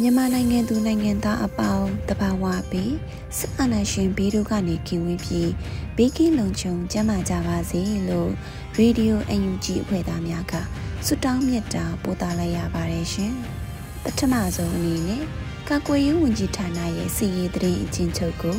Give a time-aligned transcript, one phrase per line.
[0.00, 2.94] မြန်မာနိုင်ငံသူနိုင်ငံသားအပေါင်းတဘာဝပြီး
[3.38, 5.50] စစ်အာဏာရှင်ဘီတို့ကနေကင်ဝေးပြီး
[5.96, 8.30] ဘေးကင်းလုံခြုံကျန်းမာကြပါစေလို့
[8.76, 10.54] ရေဒီယို UNG အဖွဲ့သားများက
[11.06, 13.32] ဆုတောင်းမြတ်တာပို့သလိုက်ရပါတယ်ရှင်။
[14.02, 15.22] ပထမဆုံးအနေနဲ့
[15.68, 18.56] ကာကွယ်ရေးဝန်ကြီးဌာနရဲ့စီရေးသတင်းအချင်းချုပ်ကို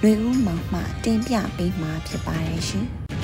[0.00, 2.86] ຫນွေဦးမောင်မှတင်ပြပေးမှာဖြစ်ပါတယ်ရှင်။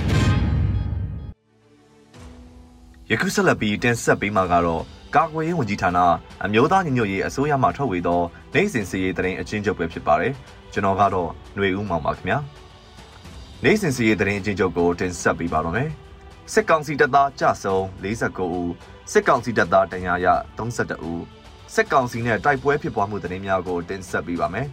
[3.10, 4.82] ယခုဆက်လက်ပြီးတင်ဆက်ပေးမှာကတော့
[5.14, 5.98] ကာကွယ်ရေးဝန်ကြီးဌာန
[6.44, 8.20] အမျိုးသားညီညွတ်ရေးအစိုးရမှထုတ်ဝေသော
[8.54, 10.32] နိုင်စဉ်စီရေးသတင်းအချင်းချုပ်ပဲဖြစ်ပါတယ်
[10.72, 12.38] ကျွန်တော်ကတော့ຫນွေဦးမောင်ပါခင်ဗျာ
[13.64, 15.88] နိုင်စဉ်စီရေးသတင်းအချင်းချုပ်ကိုတင်ဆက်ပေးပါတော့မယ်
[16.52, 18.72] စစ်ကောင်စီတပ်သားကြဆုံ49ဦး
[19.12, 20.26] စစ်ကောင်စီတပ်သားတန်ရာရ
[20.58, 21.22] 32ဦး
[21.74, 24.66] စစ်ကောင်စီနဲ့တိုက်ပွဲဖြစ်ပွားမှုသတင်းများကိုတင်ဆက်ပေးပါမယ်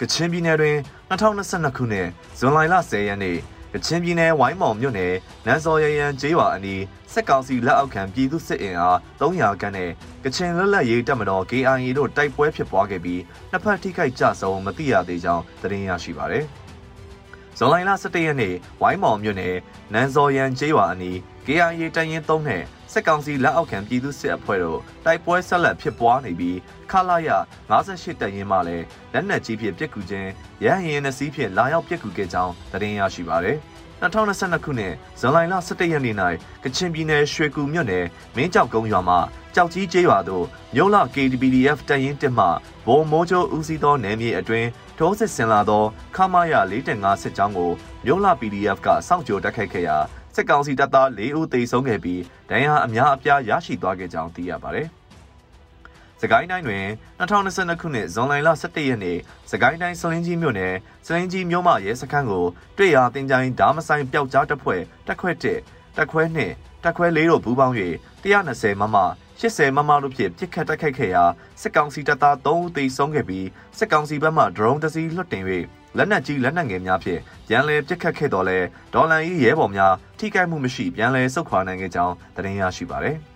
[0.00, 0.76] ကချင်ပြည်နယ်တွင်
[1.10, 2.58] 2022ခုနှစ်ဇွန်လ
[2.90, 3.36] 10ရက်နေ့
[3.76, 5.14] ကချင်ပြည်နယ်ဝိုင်းမောင်မြို့နယ်
[5.46, 6.82] နန်းစော်ရရန်ကျေးရွာအနီး
[7.12, 9.90] စစ်ကောင်စီလက်အောက်ခံပြည်သူစစ်အင်အား300ခန်းနဲ့
[10.24, 16.44] ကချင်လွတ်လပ်ရေးတပ်မတော် KIA တို့တိုက်ပွဲဖြစ်ပွားခဲ့ပြီးနှစ်ဖက်ထိခိုက်ကြဆုံးမသိရသေးကြောင်းသတင်းရရှိပါရယ်။
[17.58, 19.56] ဇွန်လ17ရက်နေ့ဝိုင်းမောင်မြို့နယ်
[19.92, 22.62] နန်းစော်ရန်ကျေးရွာအနီး KIA တရင်3နဲ့
[22.92, 26.58] စစ်ကောင်စီလက်အောက်ခံပြည်သူစစ်အဖွဲ့တို့တိုက်ပွဲဆက်လက်ဖြစ်ပွားနေပြီး
[26.90, 27.30] ခလာရ
[27.70, 30.30] 58တပ်ရင်းမှလည်းလက်နက်ကြီးဖြင့်ပစ်ကူခြင်း
[30.64, 33.58] ရဟရင်နှစီးဖြင့်လာရောက်ပစ်ကူခဲ့ကြောင်းသတင်းရရှိပါရယ်။
[34.02, 36.14] 2022ခုနှစ်ဇွန်လ17ရက်နေ့၌
[36.64, 38.04] ကချင်ပြည်နယ်ရွှေကူမြို့နယ်
[38.36, 39.16] မင်းကြောက်ကုန်းရွာမှ
[39.54, 42.46] ကြောက်ကြီးကျေးရွာသို့မြို့လ KDPDF တရင်တက်မှ
[42.86, 44.68] ဘုံမိုးချိုဦးစီးသောနယ်မြေအတွင်း
[44.98, 45.84] ထိုးစစ်ဆင်လာသော
[46.16, 47.70] ခမာရ4.5စစ်ကြောင်းကို
[48.04, 49.96] မြို့လ PDF ကစောင့်ကြိုတက်ခိုက်ခဲ့ရာ
[50.34, 52.20] စစ်ကောင်စီတပ်သား၄ဦးသေဆုံးခဲ့ပြီး
[52.50, 54.88] ဒဏ်ရာအများအပြားရရှိသွားခဲ့ကြောင်းသိရပါတယ်။
[56.22, 56.86] စကိုင်းတိုင်းတွင်
[57.20, 59.18] 2022ခုနှစ်ဇွန်လ17ရက်နေ့
[59.50, 60.74] စကိုင်းတိုင်းစလင်းကြီးမြို့နယ်
[61.06, 62.44] စလင်းကြီးမြို့မရဲစခန်းကို
[62.76, 67.74] တွေ့ရာတင်ကြိုင်းဓာမဆိုင်ပျောက်ကြားတပ်ဖွဲ့တက်ခွဲ1တက်ခွဲ2တက်ခွဲ4တို့ပူးပေါင်း၍
[68.24, 68.96] 120မမ
[69.40, 71.24] 80မမတို့ဖြင့်ပြစ်ခတ်တိုက်ခိုက်ခဲ့ရာ
[71.60, 73.46] စစ်ကောင်စီတပ်သား3ဦးသေဆုံးခဲ့ပြီး
[73.78, 75.44] စစ်ကောင်စီဘက်မှ drone တစ်စီးလွှတ်တင်၍
[75.96, 78.58] လက်နက်ကြီးလက်နက်ငယ်များဖြင့်ပြန်လည်ပစ်ခတ်ခဲ့တော်လဲ
[78.94, 83.18] ဒေါ်လန်၏ရဲဘော်များထိခိုက်မှုမရှိပြန်လည်ဆုတ်ခွာနိုင်ခဲ့ကြောင်းသတင်းရရှိပါသည်။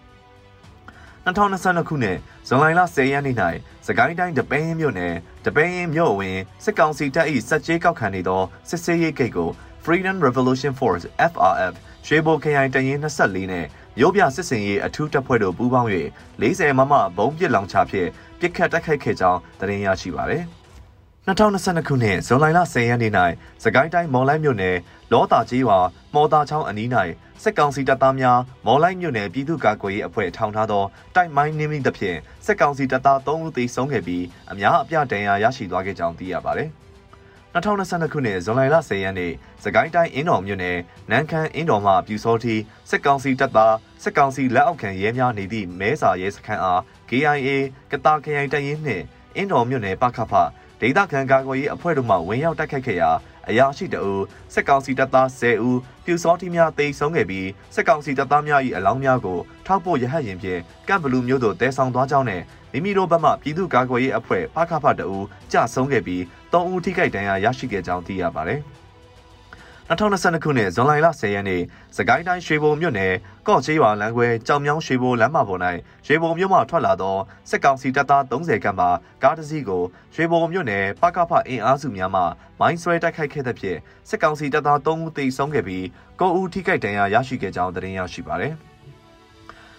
[1.26, 3.36] 2022ခုနှစ်ဇွန်လ10ရက်နေ့၌
[3.86, 5.14] စကိုင်းတိုင်းတပင်းမြို့နယ်
[5.44, 9.50] တပင်းမြို့ဝင်စစ်ကောင်စီတပ်၏စက်ကြေးကောက်ခံနေသောစစ်စေးရေးဂိတ်ကို
[9.84, 11.75] Freedom Revolution Force FRF
[12.06, 13.66] ရွှေဘိုခရိုင်တရင်24နဲ့
[13.98, 15.88] မြို့ပြစစ်စင်ရေးအထူးတပ်ဖွဲ့တို့ပူးပေါင်း၍
[16.41, 18.08] 40မမဘုံပစ်လောင်ချဖြင့်
[18.41, 20.44] ပစ်ခတ်တိုက်ခိုက်ခဲ့ကြောင်းသတင်းရရှိပါသည်
[21.26, 23.12] 2022ခုနှစ်ဇွန်လ10ရက်နေ့၌
[23.62, 24.76] စကိုင်းတိုင်းမော်လိုက်မြို့နယ်
[25.12, 25.78] လောတာကြီးရွာ
[26.15, 26.88] မော်တာချောင်းအနီး၌
[27.43, 30.84] စစ်ကောင်စီတပ်သားများမော်လိုက်မြို့နယ်ပြည်သူ့ကာကွယ်ရေးအဖွဲ့ထောင်ထားသော
[31.15, 36.70] တိုက်မိုင်းနှင်းမိသဖြင့်စစ်ကောင်စီတပ်သား3ဦးသေဆုံးခဲ့ပြီးအများအပြားဒဏ်ရာရရှိသွားခဲ့ကြောင်းသိရပါတယ်။
[37.54, 39.32] 2022ခုနှစ်ဇွန်လ10ရက်နေ့
[39.65, 40.78] စကိုင်းတိုင်းအင်းတော်မြို့နယ်
[41.10, 42.54] နန်းခမ်းအင်းတော်မှပြူစောတိ
[42.91, 47.49] စစ်ကောင်စီတပ်သားစစ်ကောင်စီလက်အောက်ခံရဲများနေသည့်မဲစာရဲစခန်းအား KIA
[47.91, 49.04] ကတာခရိုင်တရင်နှင့်
[49.37, 50.32] အင်းတော်မြို့နယ်ပခဖ
[50.81, 53.10] ဒေသခံကာကွယ်ရေးအဖွဲ့တို့မှဝင်ရောက်တိုက်ခိုက်ခဲ့ရာ
[53.48, 54.14] အရာရှိတအူ
[54.54, 62.42] စစ်ကောင်စီတပ်သား10ဦးပြူစောတိများတိတ်ဆုံးခဲ့ပြီးစစ်ကောင်စီတပ်သားများ၏အလောင်းများကိုထောက်ပို့ရဟတ်ရင်ဖြင့်ကပ်ဘလူးမျိုးတို့တဲဆောင်သွားကြောင်းနဲ့
[62.72, 65.19] မိမိတို့ဘက်မှပြည်သူ့ကာကွယ်ရေးအဖွဲ့ပခဖတအူ
[65.52, 66.22] ကြဆုံးခဲ့ပြီး
[66.52, 68.60] 3ဦးထိခိုက်ဒဏ်ရာရရှိခဲ့ကြောင်းသိရပါတယ်။
[69.90, 71.62] 2022ခုနှစ်ဇွန်လ10ရက်နေ့
[71.96, 73.12] စကိုင်းတိုင်းရွှေဘုံမြို့နယ်
[73.48, 75.60] ကော့ချေးရွာလမ်းခွဲကြောင်မြောင်းရွှေဘုံလမ်းမပေါ်၌
[76.06, 77.16] ရွှေဘုံမြို့မှထွက်လာသော
[77.50, 78.87] စစ်ကောင်စီတပ်သား30ခန့်မှ
[79.22, 79.82] ကားတစ်စီးကို
[80.14, 82.22] ရွှေဘုံမြို့နယ်ပကဖအင်အားစုများမှ
[82.60, 83.78] မိုင်းဆွဲတိုက်ခိုက်ခဲ့တဲ့ဖြင့်
[84.08, 85.84] စစ်ကောင်စီတပ်သား3ဦးသေဆုံးခဲ့ပြီး
[86.20, 88.54] 9ဦးထိခိုက်ဒဏ်ရာရရှိခဲ့ကြောင်းသတင်းရရှိပါသည်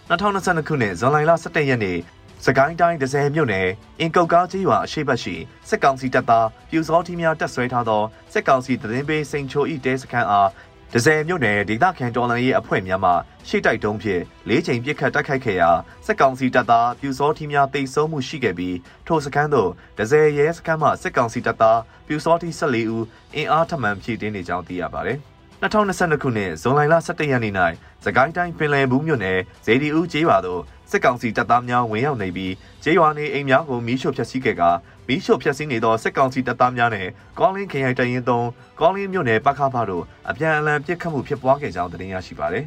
[0.10, 1.98] 2022ခုနှစ်ဇွန်လ17ရက်နေ့
[2.46, 3.68] စကိုင်းတိုင်းဒဇယ်မြို့နယ်
[4.00, 5.36] အင်ကုတ်ကားကြီးရွာအရှိတ်ဘက်ရှိ
[5.70, 8.04] စစ်ကောင်စီတပ်သားပြူစောထီးများတက်ဆွဲထားသော
[8.34, 10.50] စစ်ကောင်စီသတင်းပေးစိန်ချိုဤတဲစခန်းအား
[10.94, 13.12] ဒဇယ်မြို့နယ်ဒေသခံတော်လှန်ရေးအဖွဲ့များမှ
[13.48, 15.72] ရှေ့တိုက်တုံးဖြင့်လေးချိန်ပြစ်ခတ်တိုက်ခိုက်ခဲ့ရာ
[16.06, 18.78] စက်ကောင်စီတပ်သားပြူစောထီများတိတ်ဆုံးမှုရှိခဲ့ပြီး
[19.08, 23.06] ထိုစခန်းသို့ဒဇယ်ရဲစခန်းမှစက်ကောင်စီတပ်သားပြူစောထီ14ဦး
[23.36, 25.20] အင်အားထမှန်ဖြည့်တင်းနေကြောင်းသိရပါတယ်။
[25.62, 27.54] 2022ခုနှစ်ဇွန်လလ17ရက်နေ့၌
[28.06, 32.54] စကိုင်းတိုင်းပင်လယ်ဘူးမြို့နယ်ဇေဒီဦးကျေးရွာသို့စစ်ကောင်စီတပ်သားများဝင်ရောက်နေပြီး
[32.84, 34.64] ကျေးရွာနေအိမ်များကိုမီးရှို့ဖျက်ဆီးခဲ့က
[35.08, 37.08] မီးရှို့ဖျက်ဆီးနေသောစစ်ကောင်စီတပ်သားများနဲ့
[37.40, 38.48] ကောင်းလင်းခရိုင်တရင်သုံး
[38.80, 42.66] ကောင်းလင်းမြို့နယ်ပခဖတို့အပြန်အလှန်ပစ်ခတ်မှုဖြစ်ပွားခဲ့ကြောင်းသတင်းရရှိပါသည်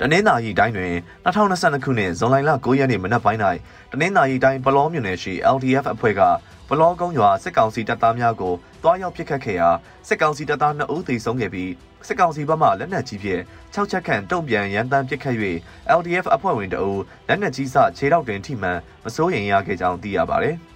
[0.00, 0.92] တနင်္သာရီတိုင်းတွင်
[1.24, 3.40] 2022ခုနှစ်ဇွန်လ9ရက်နေ့မနက်ပိုင်း၌
[3.92, 6.22] တနင်္သာရီတိုင်းပလောမြို့နယ်ရှိ LDF အဖွဲ့က
[6.68, 9.68] ဘလောကုန်းရွာစစ်ကောင်စီတပ်သားများကိုတွားရောက်ပစ်ခတ်ခဲ့ရာ
[10.08, 11.72] စစ်ကောင်စီတပ်သား2ဦးသေဆုံးခဲ့ပြီး
[12.06, 13.42] စစ်ကောင်စီဘက်မှလက်နက်ကြီးဖြင့်
[13.74, 15.36] 6ချက်ခန့်တုံ့ပြန်ရန်တမ်းပစ်ခတ်၍
[15.98, 16.90] LDF အဖွဲ့ဝင်တအူ
[17.28, 20.52] လက်နက်ကြီးစခြေထောက်တွင်ထိမှန်မစိုးရိမ်ရခဲ့ကြောင်းသိရပါဗျ။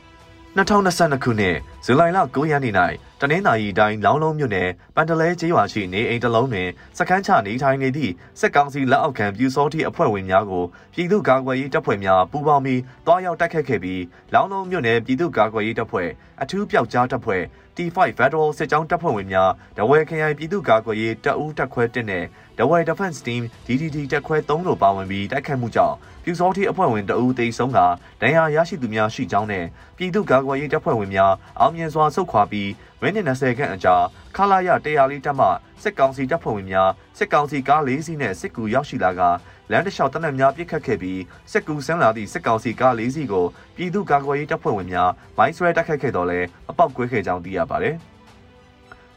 [0.57, 2.75] 2022ခုနှစ်ဇူလိုင်လ9ရက်နေ့၌
[3.21, 6.69] တနင်္သာရီတိုင်းလောင်းလုံးမြို့နယ်ပန်တလဲကျေးရွာရှိနေအိမ်တစ်လုံးတွင်
[6.99, 10.65] စကန်းချနေထိုင်နေသည့်စစ်ကောင်စီလက်အောက်ခံပြူစောတိအဖွဲ့ဝင်များကို
[10.95, 14.03] ပြည်သူ့ကာကွယ်ရေးတပ်ဖွဲ့များပူးပေါင်းပြီးတွားရောက်တိုက်ခတ်ခဲ့ပြီး
[14.35, 16.09] လောင်းလုံးမြို့နယ်ပြည်သူ့ကာကွယ်ရေးတပ်ဖွဲ့
[16.43, 17.43] အထူးပျောက်ကြားတပ်ဖွဲ့
[17.77, 22.25] T5 Federal စစ်ကြောင်းတပ်ဖွဲ့ဝင်များဒဝဲခရိုင်ပြည်သူ့ကာကွယ်ရေးတပ်ဦးတပ်ခွဲ1နဲ့
[22.59, 27.79] ဒဝဲ Defense Team DDD တပ်ခွဲ3တို့ပါဝင်ပြီးတိုက်ခတ်မှုကြောင့်ပြူစောတိအဖွဲ့ဝင်တဦးသေဆုံးက
[28.21, 29.65] ဒဏ်ရာရရှိသူများရှိကြောင်းနဲ့
[29.97, 32.71] ပြည်သူ့ကာကွယ်ရေးတပ်ဖွဲ့ဝင်များအောင်မြင်စွာဆုတ်ခွာပြီး
[33.01, 33.95] မိနစ်20ခန့်အကြာ
[34.37, 35.49] ခလာရ100လေးတပ်မှ
[35.83, 39.21] စစ်ကောင်စီတပ်ဖွဲ့ဝင်များစစ်ကောင်စီကား၄စီးနဲ့စစ်ကူရောက်ရှိလာက
[39.71, 41.21] လမ်းတစ်လျှောက်တနက်များပြစ်ခတ်ခဲ့ပြီး
[41.53, 43.47] စစ်ကူဆန်းလာသည့်စစ်ကောင်စီကား၄စီးကို
[43.77, 46.41] ပြည်သူ့ကာကွယ်ရေးတပ်ဖွဲ့ဝင်များမိုင်းဆွဲတိုက်ခတ်ခဲ့တော့လဲ
[46.71, 47.97] အပေါက်ကွဲခဲ့ကြောင်းသိရပါတယ်။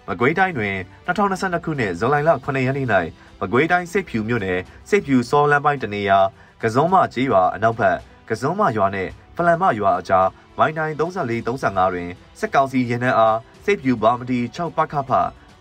[0.10, 0.76] မကွေးတိုင်းတွင်
[1.08, 2.88] 2022ခုနှစ်ဇူလိုင်လ9ရက်နေ့၌
[3.42, 4.60] မကွေးတိုင်းစစ်ဖြူမြို့နယ်
[4.90, 6.20] စစ်ဖြူစောလန်းပိုင်းတနေရာ
[6.62, 7.98] ကစုံမကျေးရွာအနောက်ဘက်
[8.30, 12.10] ကစုံမရွာနဲ့ဖလန်မရွာအကြားမိုင်းတိုင်း34 35တွင်
[12.40, 15.12] စစ်ကောင်စီရင်နှန်းအားစိတ်ဖြူဘာမတီ6ပခဖ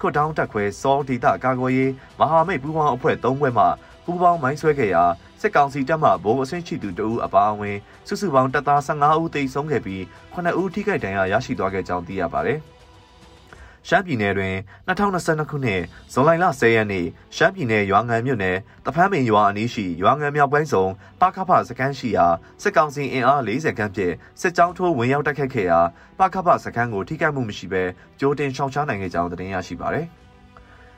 [0.01, 3.65] ခွတ်တောင်းတက်ခွဲစောဒေတာကာကွယ်ရေးမဟာမိတ်ပူးပေါင်းအဖွဲ့၃ဘွဲ့မှ
[4.05, 5.05] ပူးပေါင်းမိုင်းဆွဲခဲ့ရာ
[5.41, 7.77] စစ်ကောင်စီတပ်မှဗိုလ်အဆင့်ရှိသူတဦးအပါအဝင်
[8.09, 10.03] စုစုပေါင်းတပ်သား15ဦးသေဆုံးခဲ့ပြီး
[10.35, 12.61] 9ဦးထိခိုက်ဒဏ်ရာရရှိသွားခဲ့ကြောင်းသိရပါတယ်။
[13.89, 14.55] ရှမ်းပြည်နယ်တွင်
[14.89, 15.83] 2022ခုနှစ်
[16.13, 20.85] ဇွန်လ10ရက်နေ့ရှမ်းပြည်နယ်ရွာငံမြို့နယ်တဖန်းပင်ရွာအနီးရှိရွာငံမြောက်ပိုင်းစုံ
[21.21, 22.27] ပကဖစခန်းရှိရာ
[22.63, 25.81] စစ်ကောင်စီအင်အား40ခန်းဖြင့်စစ်ကြောင်းထိုးဝင်ရောက်တိုက်ခတ်ခဲ့ရာ
[26.19, 27.83] ပကဖစခန်းကိုထိခိုက်မှုမရှိဘဲ
[28.21, 30.07] ကြိုတင်ရှောင်ရှားနိုင်ခဲ့ကြောင်းသတင်းရရှိပါသည်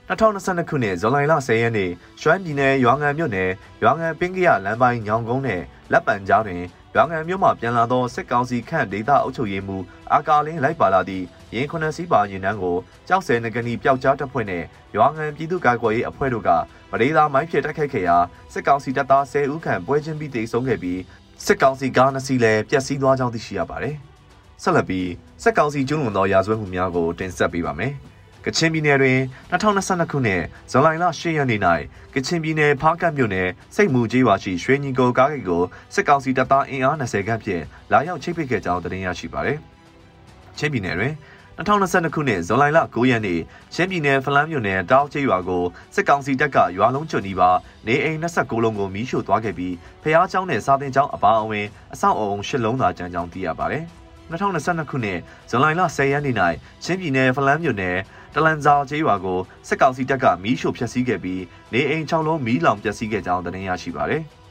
[0.08, 1.90] 2022ခုနှစ်ဇွန်လ10ရက်နေ့
[2.22, 3.50] ရွှမ်းပြည်နယ်ရွာငံမြို့နယ်
[3.82, 5.62] ရွာငံပင်းကရလမ်းပိုင်းညောင်ကုန်းနယ်
[5.92, 6.62] လက်ပံကြားတွင်
[6.94, 12.76] ရွာငံမြို့မှပြန်လာသောစစ်ကောင်စီခန့်ဒေသအုပ်ချုပ်ရေးမှူးအာကာလင်းလိုက်ပါလာသည့် ရင်ခုနှစ်စီးပါရင်နှန်းကို
[13.08, 14.64] ကြောက်စဲနဂနီပျောက်ကြားတပ်ဖွဲ့နဲ့
[14.96, 16.50] ရွာငံပြည်သူ့ကာကွယ်ရေးအဖွဲ့တို့က
[16.90, 18.16] မဒေသာမိုင်းဖြစ်တိုက်ခိုက်ခဲ့ရာ
[18.52, 21.00] စစ်ကောင်စီတပ်သား10ဦးခန့်ပွဲချင်းပြီးတေဆုံးခဲ့ပြီး
[21.44, 23.96] စစ်ကောင်စီကားနှစ်စီးလည်းပျက်စီးသွားကြောင်းသိရှိရပါတယ်။
[24.62, 25.08] ဆက်လက်ပြီး
[25.42, 27.92] စစ်ကောင်စီကျူးလွန်သောရာဇဝတ်မှုများကိုတင်ဆက်ပေးပါမယ်။
[28.44, 29.18] ကချင်ပြည်နယ်တွင်
[29.50, 30.88] 2022ခုနှစ်ဇွန်လ
[31.18, 31.60] 10ရက်နေ့၌
[32.14, 35.62] ကချင်ပြည်နယ်ဖားကတ်မြို့နယ်စိတ်မူကြီးဝါရှိရွှေညီကိုကားဂိတ်ကို
[35.94, 39.58] စစ်ကောင်စီတပ်သားအင်အား20ခန့်ဖြင့်လာရောက်ချိတ်ပိတ်ခဲ့ကြောင်းသတင်းရရှိပါသည်။
[40.58, 41.14] ချင်းပြည်နယ်တွင်
[41.57, 43.39] 2022ခုနှစ်ဇွန်လ9ရက်နေ့
[43.73, 45.63] ချင်းပြည်နယ်ဖလန်းမြို့နယ်တောက်ကျေးရွာကို
[45.95, 47.49] စစ်ကောင်စီတပ်ကရွာလုံးကျွန်းဒီပါ
[47.87, 53.83] နေအိမ်29လုံးကိုမီးရှို့သွားခဲ့ပြီးဖျားเจ้าနဲ့စာတင်เจ้าအပါအဝင်အဆောက်အအုံ၈လုံးသာကျန်ကြောင်းသိရပါတယ်။
[54.31, 55.65] 2022ခုနှစ်ဇွန်လ
[55.95, 56.35] 10ရက်နေ့၌
[56.83, 57.97] ချင်းပြည်နယ်ဖလန်းမြို့နယ်
[58.35, 61.41] တလန်ဇာကျေးရွာကိုစစ်ကောင်စီတပ်ကမီးရှို့ဖျက်ဆီးခဲ့ပြီး
[61.73, 64.23] နေအိမ်6လုံးမီးလောင်ပျက်စီးခဲ့ကြောင်းသတင်းရရှိပါရတယ်။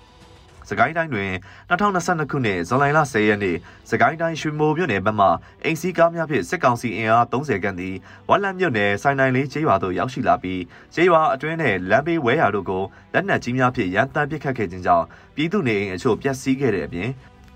[0.69, 1.31] စကိုင်းတိုင်းတွင်
[1.69, 3.57] 2022ခုနှစ်ဇွန်လ10ရက်နေ့
[3.89, 5.27] စကိုင်းတိုင်းရွှေမိုမြို့နယ်ဘက်မှ
[5.63, 7.95] အိမ်စီးကားများဖြင့်စစ်ကောင်စီအင်အား30ခန့်သည်
[8.29, 10.61] ဝက်လက်မြို့နယ်ဆိုင်နိုင်လေးကျေးရွာသို့ရောက်ရှိလာပြီး
[10.93, 15.05] ကျေးရွာအတွင်းနှင့်လမ်းဘေးဝဲယာတို့ကိုလက်နက်ကြီးများဖြင့်ရန်တမ်းပစ်ခတ်ခဲ့ခြင်းကြောင့်
[15.35, 17.09] ပြည်သူနေအိမ်အချို့ပျက်စီးခဲ့တဲ့အပြင်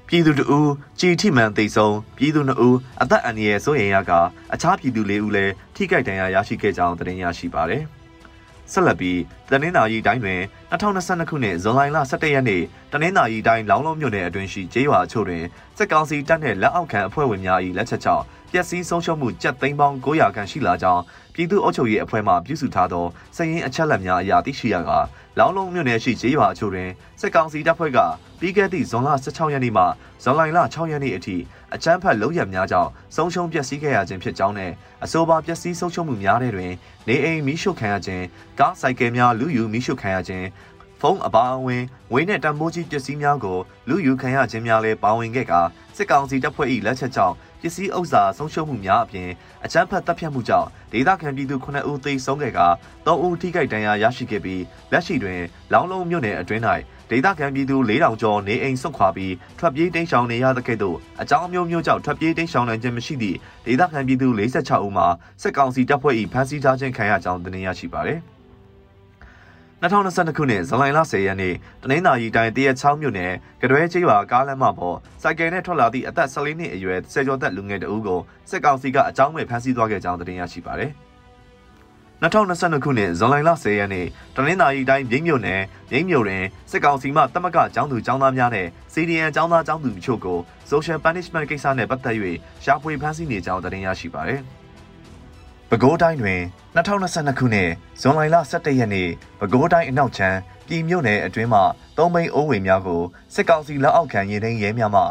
[0.07, 4.11] ပြည်သူတဦးကြည်ထိမှန်သိဆုံးပြည်သူ2ဦးအသက်အန္တရာယ်စိုးရိမ်ရက
[4.53, 7.98] အခြားပြည်သူ4ဦးလည်းထိခိုက်ဒဏ်ရာရရှိခဲ့ကြောင်းသတင်းရရှိပါရယ်
[8.73, 9.19] ဆက်လက်ပြီး
[9.51, 15.43] တနင်္သာရီတိုင်းတွင်2022ခုနှစ်ဇွန်လ17ရက်နေ့တနင်္သာရီတိုင်းလောင်းလုံးမြို့နယ်အတွင်းရှိကျေးရွာအချို့တွင်
[15.77, 21.01] စစ်ကောင်စီတပ်နှင့်လက်အောက်ခံအဖွဲ့ဝင်များ၏လက်ချက်ကြောင့်ပျက်စီးဆုံးရှုံးမှုကြက်သိန်းပေါင်း900ခန့်ရှိလာကြောင်း
[21.33, 24.91] ပြည်သူ့အုပ်ချုပ်ရေးအဖွဲ့မှပြုစုထားသောစည်ရင်းအချက်အလက်များအရသိရှိရက
[25.39, 26.89] လောင်းလုံးမြို့နယ်ရှိကျေးရွာအချို့တွင်
[27.21, 27.99] စစ်ကောင်စီတပ်ဖွဲ့က
[28.39, 29.83] ပြီးခဲ့သည့်ဇွန်လ16ရက်နေ့မှ
[30.23, 31.35] ဇွန်လ6ရက်နေ့အထိ
[31.75, 34.71] အကြမ်းဖက်လုပ်ရများကြောင့်ဆုံးရှုံးပျက်စီးခဲ့ရခြင်းဖြစ်ကြောင်းနဲ့
[35.03, 36.71] အဆိုပါပျက်စီးဆုံးရှုံးမှုများတဲ့တွင်
[37.07, 38.25] နေအိမ်မီးရှို့ခံရခြင်း
[38.59, 40.47] ကားဆိုင်ကယ်များလူယူမီးရှို့ခံရခြင်း
[41.01, 41.83] ဖုန်းအပါအဝင်
[42.13, 43.57] ဝင်းနဲ့တံမိုးကြီးပစ္စည်းများကို
[43.89, 45.53] လူယူခံရခြင်းများလည်းပါဝင်ခဲ့က
[45.97, 49.29] စစ်ကောင်စီတပ်ဖွဲ့၏လက်ချက်ကြောင့်ပစ္စည်းဥစ္စာဆုံးရှုံးမှုများအပြင်
[49.65, 52.61] အကြမ်းဖက်တပ်ဖြတ်မှုကြောင့်ဒေသခံပြည်သူ9ဦးသေဆုံးခဲ့က
[53.05, 55.41] 3ဦးထိခိုက်ဒဏ်ရာရရှိခဲ့ပြီးလက်ရှိတွင်
[55.73, 56.63] လောင်းလုံးမြို့နယ်အတွင်း၌
[57.09, 65.07] ဒေသခံပြည်သူ4000ကျော်နေအိမ်ဆုတ်ခွာပြီးထွက်ပြေးတိမ်းရှောင်နေရတဲ့ကဲ့သို့အကြောင်းမျိုးမျိုးကြောင့်ထွက်ပြေးတိမ်းရှောင်နိုင်ခြင်းမရှိသည့်ဒေသခံပြည်သူ46ဦးမှာ
[65.41, 68.19] စစ်ကောင်စီတပ်ဖွဲ့၏ဖမ်းဆီးထားခြင်းခံရကြောင်းသိရရှိပါသည်။
[69.81, 80.91] 2022ခုနှစ်ဇူလိုင်လ10ရက်နေ့တနင်္သာရီတိုင်းတရက်ချောင်းမြို့နယ်ကတွဲကျေးရွာကားလမ်းမပေါ်စိုက်ကယ်နဲ့ထွက်လာသည့်အသက်14နှစ်အရွယ်ဆယ်ကျော်သက်လူငယ်တဦးကိုစစ်ကောင်စီကအကြောင်းမဲ့ဖမ်းဆီးသွားခဲ့ကြောင်းသတင်းရရှိပါသည်
[82.23, 85.61] 2022ခုနှစ်ဇွန်လ10ရက်နေ့တနင်္သာရီတိုင်းမြိတ်မြို့နယ်
[85.91, 90.39] မြိတ်မြို့တွင်စစ်ကောင်စီမှတမကကျောင်းသူကျောင်းသားများနဲ့ CDN ကျောင်းသားကျောင်းသူတို့ကို
[90.71, 92.15] Social Punishment ကိစ္စနဲ့ပတ်သက်၍
[92.63, 94.41] ရှာဖွေဖမ်းဆီးနေကြောင်းသတင်းရရှိပါသည်။
[95.69, 96.41] ပဲခူးတိုင်းတွင်
[96.75, 97.69] 2022ခုနှစ်
[98.01, 99.09] ဇွန်လ17ရက်နေ့
[99.39, 101.61] ပဲခူးတိုင်းအနောက်ချမ်းပြည်မြို့နယ်အတွင်းမှ
[101.97, 103.01] သုံးမိန်အိုးဝေများကို
[103.33, 105.03] စစ်ကောင်စီလက်အောက်ခံရင်ထိန်ရဲများမှ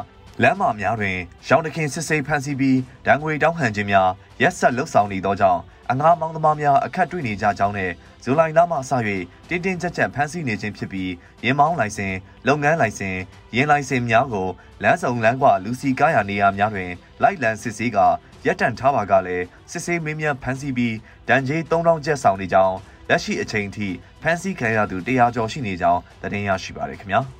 [0.43, 1.17] လမ်းမများတွင်
[1.49, 4.09] ရောင်တခင်စစ်ဆေးဖမ်းဆီးပြီးဒဏ်ငွေတောင်းခံခြင်းများ
[4.43, 7.93] ရက်ဆက်လှုပ်ဆောင်နေသောကြောင့် အငားမောင်းသမားများအခက်တွေ့နေကြကြောင်းနဲ့
[8.23, 8.93] ဇူလိုင်လမှစ၍
[9.49, 11.13] တင်းတင်းကြပ်ကြပ်ဖမ်းဆီးနေခြင်းဖြစ်ပြီး
[11.45, 12.15] ရင်မောင်းလိုင်စင်
[12.47, 13.17] လုပ်ငန်းလိုင်စင်
[13.57, 14.49] ရင်လိုင်စင်များကို
[14.83, 16.91] လမ်းစုံလမ်းကွာလူစီကားရာနေရာများတွင်
[17.23, 17.99] လိုက်လံစစ်ဆေးက
[18.47, 20.95] ရပ်တန့်ထားပါကလည်းစစ်ဆေးမင်းများဖမ်းဆီးပြီး
[21.29, 22.77] ဒဏ်ကြေး3000ကျပ်ဆောင်နေကြောင်း
[23.09, 23.89] လက်ရှိအချိန်ထိ
[24.23, 27.23] ဖမ်းဆီးခံရသူ100ကျော်ရှိနေကြောင်းသတင်းရရှိပါရခင်ဗျာ။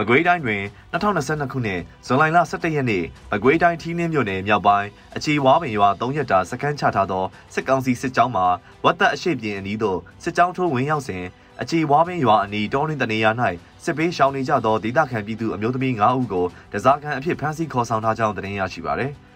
[0.00, 0.62] မကွေးတိုင်းတွင်
[0.92, 7.24] 2022ခုနှစ်ဇွန်လ17ရက်နေ့မကွေးတိုင်းထီးနှင်းမြို့နယ်မြောက်ပိုင်းအခြေဝါပင်ရွာ3ရက်တာစခန်းချထားသော
[7.54, 8.42] စစ်ကောင်စီစစ်ကြောင်းမှ
[8.84, 11.24] ဝတ်သက်အရှိပြင်အနီးသို့စစ်ကြောင်းထိုးဝင်ရောက်စဉ်
[11.62, 13.30] အခြေဝါပင်ရွာအနီးတောတွင်တနေရာ၌
[13.84, 19.12] စစ်ပေးရှောင်နေကြသောဒေသခံပြည်သူအမျိုးသမီး9ဦးကိုတစားခံအဖြစ်ဖမ်းဆီးခေါ်ဆောင်ထားကြောင်းသတင်းရရှိပါသည်။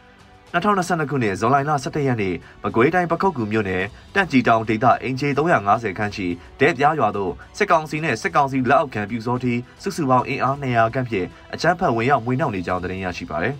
[0.52, 6.26] 2022ခုနှစ်ဇွန်လ17ရက်နေ့မကွေးတိုင်းပခုတ်ကူမြို့နယ်တန့်ကြည်တောင်ဒေသအင်ဂျီ350ခန်းရှိ
[6.61, 13.54] ဒဲပြားရွာသို့စစ်ကောင်စီနဲ့စစ်ကောင်စီလက်အောက်ခံပြူစောတီစုစုပေါင်းအင်အား200ခန်းဖြင့်အကြမ်းဖက်ဝင်ရောက်မွေးနှောက်နေကြောင်းသတင်းရရှိပါသည်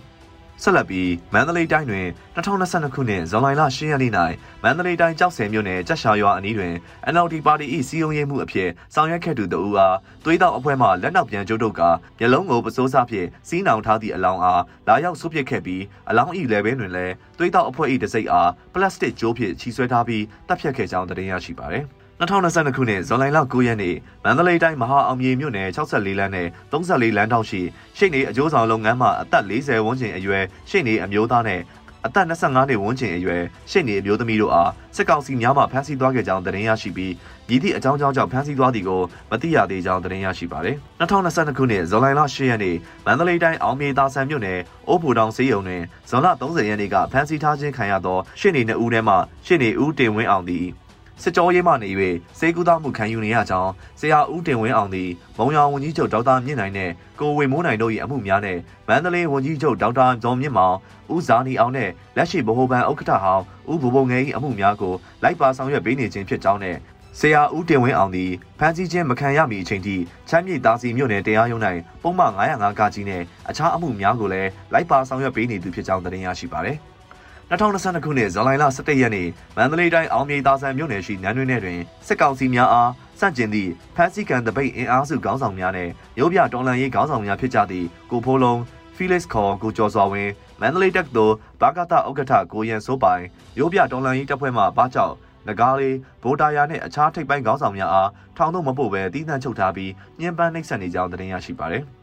[0.61, 4.11] ဆက်လက်ပြီးမန္တလေးတိုင်းတွင်2022ခုနှစ်ဇွန်လ10ရက်နေ့၌
[4.63, 6.73] မန္တလေးတိုင်းကြောက်စင်မြို့နယ်ကြက်ရှာရွာအနီးတွင်
[7.13, 11.81] NLD ပါတီ၏စီယုံရေးမှုအဖြစ်ဆောင်ရွက်ခဲ့သူတဦးအားသွေးတောက်အဖွဲ့မှလက်နောက်ပြန်ကျုပ်တို့က
[12.19, 21.85] မျက်လုံးကိုပစိုးစားဖြင့်စီးနှောင်ထားသည့်အလောင်းအားလာရောက်ဆုပ်ပစ်ခဲ့ပြီးအလောင်း၏လယ်ဘင်းတွင်လည်းသွေးတောက်အဖွဲ့၏တစိမ့်အားပလတ်စတစ်ကြိုးဖြင့်ချီဆွဲထားပြီးတပ်ဖြတ်ခဲ့ကြောင်းသတင်းရရှိပါသည်
[22.19, 27.61] 2022ခုနှစ်ဇွန်လ9ရက်နေ့မန္တလေးတိုင်းမဟာအောင်မြေမြို့နယ်64လမ်းနဲ့34လမ်းထောက်ရှိ
[27.97, 31.61] ရှိနေအကျိုးဆောင်လုပ်ငန်းမှအသက်40ဝန်းကျင်အရွယ်ရှိနေအမျိုးသားနဲ့
[32.05, 33.41] အသက်25နှစ်ဝန်းကျင်အရွယ်
[33.71, 37.13] ရှိနေအမျိုးသမီးတို့အားစစ်ကောင်စီများမှဖမ်းဆီးသွားခဲ့ကြောင်းသတင်းရရှိပြီး
[37.47, 39.01] မြည်သည့်အကြောင်းကြောင့်ကြောင့်ဖမ်းဆီးသွားသည်ကို
[39.31, 49.15] မသိရသေးကြောင်းသတင်းရရှိပါတယ်။2022ခုနှစ်ဇွန်လ10ရက်နေ့မန္တလေးတိုင်းအောင်မြေသာဆန်မြို့နယ်အိုးဘူတောင်စေးရုံတွင်ဇွန်လ30ရက်နေ့ကဖမ်းဆီးထားခြင်းခံရသောရှစ်နေနှစ်ဦးထဲမှ
[49.45, 50.65] ရှစ်နေဦးတင်ဝင်းအောင်သည်
[51.21, 51.89] စစ်ကြောရေးမှနေ၍
[52.39, 60.75] စေကူသားမှုခံယူနေရကြောင်းဆရာဦးတင်ဝင်းအောင်သည်မုံရောင်ဝန်ကြီးချုပ်ဒေါက်တာမြင့်နိုင်နဲ့ကိုဝေမိုးနိုင်တို့၏အမှုများနဲ့မန္တလေးဝန်ကြီးချုပ်ဒေါက်တာဇော်မြင့်မောင်
[61.13, 64.93] ဦးဇာနီအောင်နဲ့လက်ရှိဗဟိုဘဏ်ဥက္ကဋ္ဌဟောင်းဦးဘိုးဘုံငယ်၏အမှုများကို
[65.23, 66.77] လိုက်ပါဆောင်ရွက်ပေးနေခြင်းဖြစ်ကြောင်းနဲ့
[67.19, 69.95] ဆရာဦးတင်ဝင်းအောင်သည်ဖမ်းဆီးခြင်းမခံရမီအချိန်ထိ
[70.29, 71.61] ချမ်းမြေသားစီမြို့နယ်တရားရုံး၌
[72.03, 76.79] ပုံမှန်905ကကြီးနဲ့အခြားအမှုများကိုလည်းလိုက်ပါဆောင်ရွက်ပေးနေသူဖြစ်ကြောင်းသတင်းရရှိပါသည်။
[77.51, 88.59] 2022ခုနှစ်ဇွန်လ17ရက်နေ့မန္တလေးတိုင်းအောင်မြေသာဆန်မြို့နယ်ရှိနန်းတွင်ထဲတွင်စစ်ကောင်စီများအားစန့်ကျင်သည့်ဖမ်းဆီးကန်တပိတ်အင်အားစုခေါင်းဆောင်များနဲ့ရုပ်ပြတော်လန်ရေးခေါင်းဆောင်များဖြစ်ကြသည့်ကိုဖိုးလုံး
[88.95, 90.31] Felix ခေါ်ကိုကျော်စွာဝင်း
[90.61, 93.23] မန္တလေးတက္ကသိုလ်ဘာကတဥက္ကဋ္ဌကိုရန်စိုးပိုင်
[93.59, 95.13] ရုပ်ပြတော်လန်ရေးတပ်ဖွဲ့မှဘာကြောက်
[95.47, 101.85] နဂါးလေးဗိုတာယာနဲ့အခြားထိပ်ပိုင်းခေါင်းဆောင်များအားထောင်သို့မပို့ဘဲတည်နှံချုပ်ထားပြီးညှဉ်းပန်းနှိပ်စက်နေကြောင်းသတင်းရရှိပါသည်။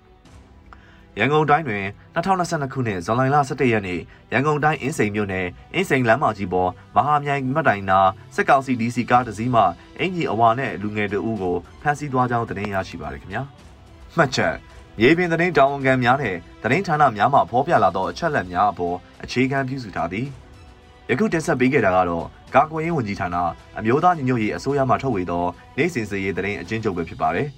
[1.18, 4.00] ရန်ကုန်တိုင်းတွင်2022ခုနှစ်ဇွန်လ17ရက်နေ့
[4.32, 8.00] ရန်ကုန်တိုင်းအင်းစိန်မြို့နယ်အင်းစိန်လမ်းမကြီးပေါ်မဟာမြိုင်မတ်တိုင်နာ
[8.34, 9.62] စစ်ကောင်စီ DC ကားတစ်စီးမှ
[9.98, 13.42] အင်ကြီးအဝါနဲ့လူငယ်တို့ကိုဖမ်းဆီးသွားကြောင်းသတင်းရရှိပါရခင်ဗျာ
[14.16, 14.54] မှတ်ချက်
[14.98, 20.26] မြေပြင်သတင်းတောင်ဝန်ခံများနဲ့သတင်းဌာနများမှဖော်ပြလာသောအချက်အလက်များအပေါ်အခြေခံပြုစုထားသည်
[21.10, 23.36] ယခုတင်ဆက်ပေးခဲ့တာကတော့ကာကွယ်ရေးဝန်ကြီးဌာန
[23.78, 25.44] အမျိုးသားညီညွတ်ရေးအစိုးရမှထုတ်ဝေသော
[25.76, 27.48] နိုင်စင်စရေးသတင်းအကျဉ်းချုပ်ပဲဖြစ်ပါတယ်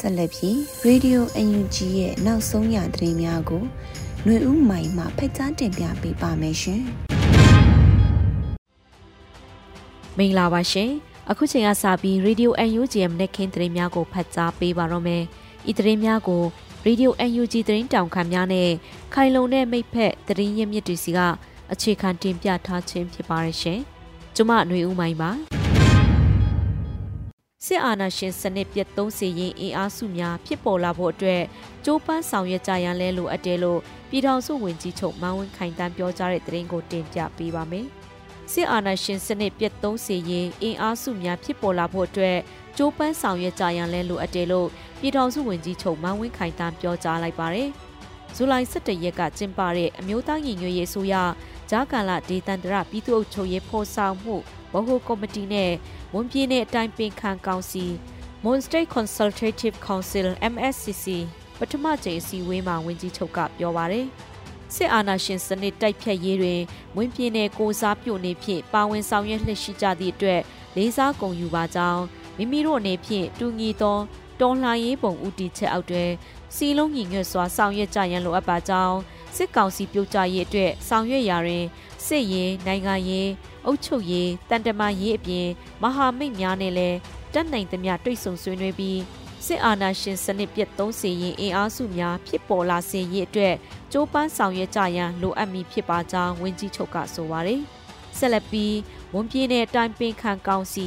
[0.06, 3.62] က်လက်ပြီး Radio UNG ရဲ့နောက်ဆုံးရသတင်းများကို
[4.24, 6.82] ຫນွေဦးမိုင်မှဖက်ကြားတင်ပြပေးပါမယ်ရှင်။
[10.18, 10.90] မင်္ဂလာပါရှင်။
[11.30, 15.22] အခုချိန်ကစပြီး Radio UNG ရဲ့နေ့ခင်းသတင်းများကိုဖတ်ကြားပေးပါတော့မယ်။
[15.70, 16.42] ဤသတင်းများကို
[16.86, 18.70] Radio UNG သတင်းတောင်ခံများနဲ့
[19.14, 21.18] ခိုင်လုံတဲ့မိဖက်သတင်းရင်းမြစ်တွေစီက
[21.72, 23.80] အခြေခံတင်ပြထားခြင်းဖြစ်ပါရရှင်။
[24.36, 25.32] ကျမຫນွေဦးမိုင်ပါ။
[27.67, 31.41] စစ်အာဏာရှင်စနစ်ပြတ်သုံးစေရင်အင်အားစုများဖြစ်ပေါ်လာဖို့အတွက်
[31.85, 37.85] ကြိုးပမ်းဆောင်ရွက်ကြရန်လဲလိုအပ်တယ်လို့ပြည်ထောင်စုဝန်ကြီးချုပ်မန်းဝင်းခိုင်တန်းပြောကြားတဲ့သတင်းကိုတင်ပြပေးပါမယ်။
[38.51, 42.37] စစ်အာဏာရှင်စနစ်ပြတ်သုံးစေရင်အင်အားစုများဖြစ်ပေါ်လာဖို့အတွက်
[42.77, 44.67] ကြိုးပမ်းဆောင်ရွက်ကြရန်လဲလိုအပ်တယ်လို့
[44.99, 47.69] ပြည်ထောင်စုဝန်ကြီးချုပ်မန်းဝင်းခိုင်တန်းပြောကြားလိုက်ပါတယ်။
[48.35, 51.15] ဇူလိုင်17ရက်ကကျင်းပတဲ့အမျိုးသားညီညွတ်ရေးအစိုးရ
[51.71, 54.35] ဂျာကာလာဒေသန္တရပြည်သူ့အုပ်ချုပ်ရေးဖော်ဆောင်မှု
[54.73, 55.71] ဗဟိုကော်မတီနဲ့
[56.13, 57.85] ဝန်ပြည်နယ်အတိုင်းပင်ခံကောင်စီ
[58.43, 61.05] Moon State Consultative Council MSCC
[61.57, 64.07] ပထမကြိမ်အစည်းအဝေးမှာဝန်ကြီးချုပ်ကပြောပါရယ်
[64.75, 66.61] စစ်အာဏာရှင်စနစ်တိုက်ဖြတ်ရေးတွင်
[66.95, 70.41] မွင်းပြင်းတဲ့ကိုစားပြုနေဖြင့်ပါဝင်ဆောင်ရွက်လှရှိကြသည့်အတွက်
[70.75, 72.03] လေးစားဂုဏ်ယူပါကြောင်း
[72.37, 73.97] မိမိတို့အနေဖြင့်တူညီသော
[74.39, 76.09] တော်လှန်ရေးပုံဦးတည်ချက်အောက်တွင်
[76.55, 78.97] စီလုံးညီညွတ်စွာဆောင်ရွက်ကြရန်လိုအပ်ပါကြောင်း
[79.35, 81.65] စစ်ကောင်စီပြုတ်ကြရေးအတွက်ဆောင်ရွက်ရာတွင်
[82.05, 83.29] စစ်ရေးနိုင်ငံရေး
[83.65, 85.47] အုပ်ချုပ်ရေးတန်တမာရေးအပြင်
[85.81, 86.97] မဟာမိတ်များနဲ့လည်း
[87.33, 88.99] တက်နိုင်သမျှတွေ့ဆုံဆွေးနွေးပြီး
[89.45, 93.55] စစ်အာဏာရှင်စနစ်ပြတ်သုံးစေရင်အင်အားစုများဖြစ်ပေါ်လာစေရေးအတွက်
[93.91, 97.61] ကြိုးပမ်းဆောင်ရွက်ကြရန်လိုအပ်မည်ဖြစ်ပါကြောင်းဝန်ကြီးချုပ်ကဆိုပါတယ်။
[98.17, 98.75] ဆက်လက်ပြီး
[99.13, 100.85] ဝန်ပြည်နယ်တိုင်ပင်ခံကောင်စီ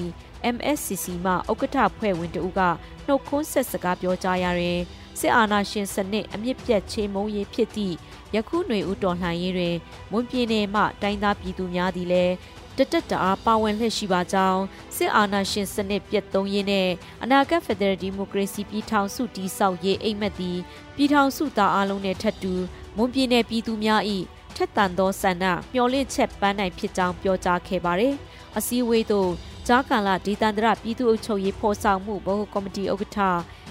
[0.54, 2.60] MSCC မှဥက္ကဋ္ဌဖွဲ့ဝင်တဦးက
[3.06, 4.80] နှုတ်ခွန်းဆက်စကားပြောကြားရရင်
[5.20, 7.94] စစ်အာဏာရှင်စနစ်အမြင့်ပြတ်ချေမုံရေးဖြစ်သည့်
[8.34, 9.76] ယခုຫນွေဦးတော်လှန်ရေးတွင်
[10.10, 12.34] မွန်ပြည်နယ်မှတိုင်းသားပြည်သူများသည်လည်း
[12.78, 14.62] တတက်တအားပါဝင်လှည့်ရှိပါကြောင်း
[14.96, 16.88] စစ်အာဏာရှင်စနစ်ပြတ်သုံးရေးနဲ့
[17.22, 20.58] အနာဂတ်ဖက်ဒရယ်ဒီမိုကရေစီပြည်ထောင်စုတည်ဆောက်ရေးအိမ်မက်သည်
[20.96, 22.54] ပြည်ထောင်စုသားအလုံးနဲ့ထပ်တူ
[22.96, 24.02] မွန်ပြည်နယ်ပြည်သူများ၏
[24.56, 28.14] ထက်သန်သောဆန္ဒမျှော်လင့်ချက်ပန်းနိုင်ဖြစ်ကြောင်းပြောကြားခဲ့ပါတယ်။
[28.56, 29.30] အစည်းအဝေးသို့
[29.66, 33.18] ဂျာကန်လာဒေသန္တရပြည်သူ့အုပ်ချုပ်ရေးဖော်ဆောင်မှုဗဟိုကော်မတီဥက္ကဋ္ဌ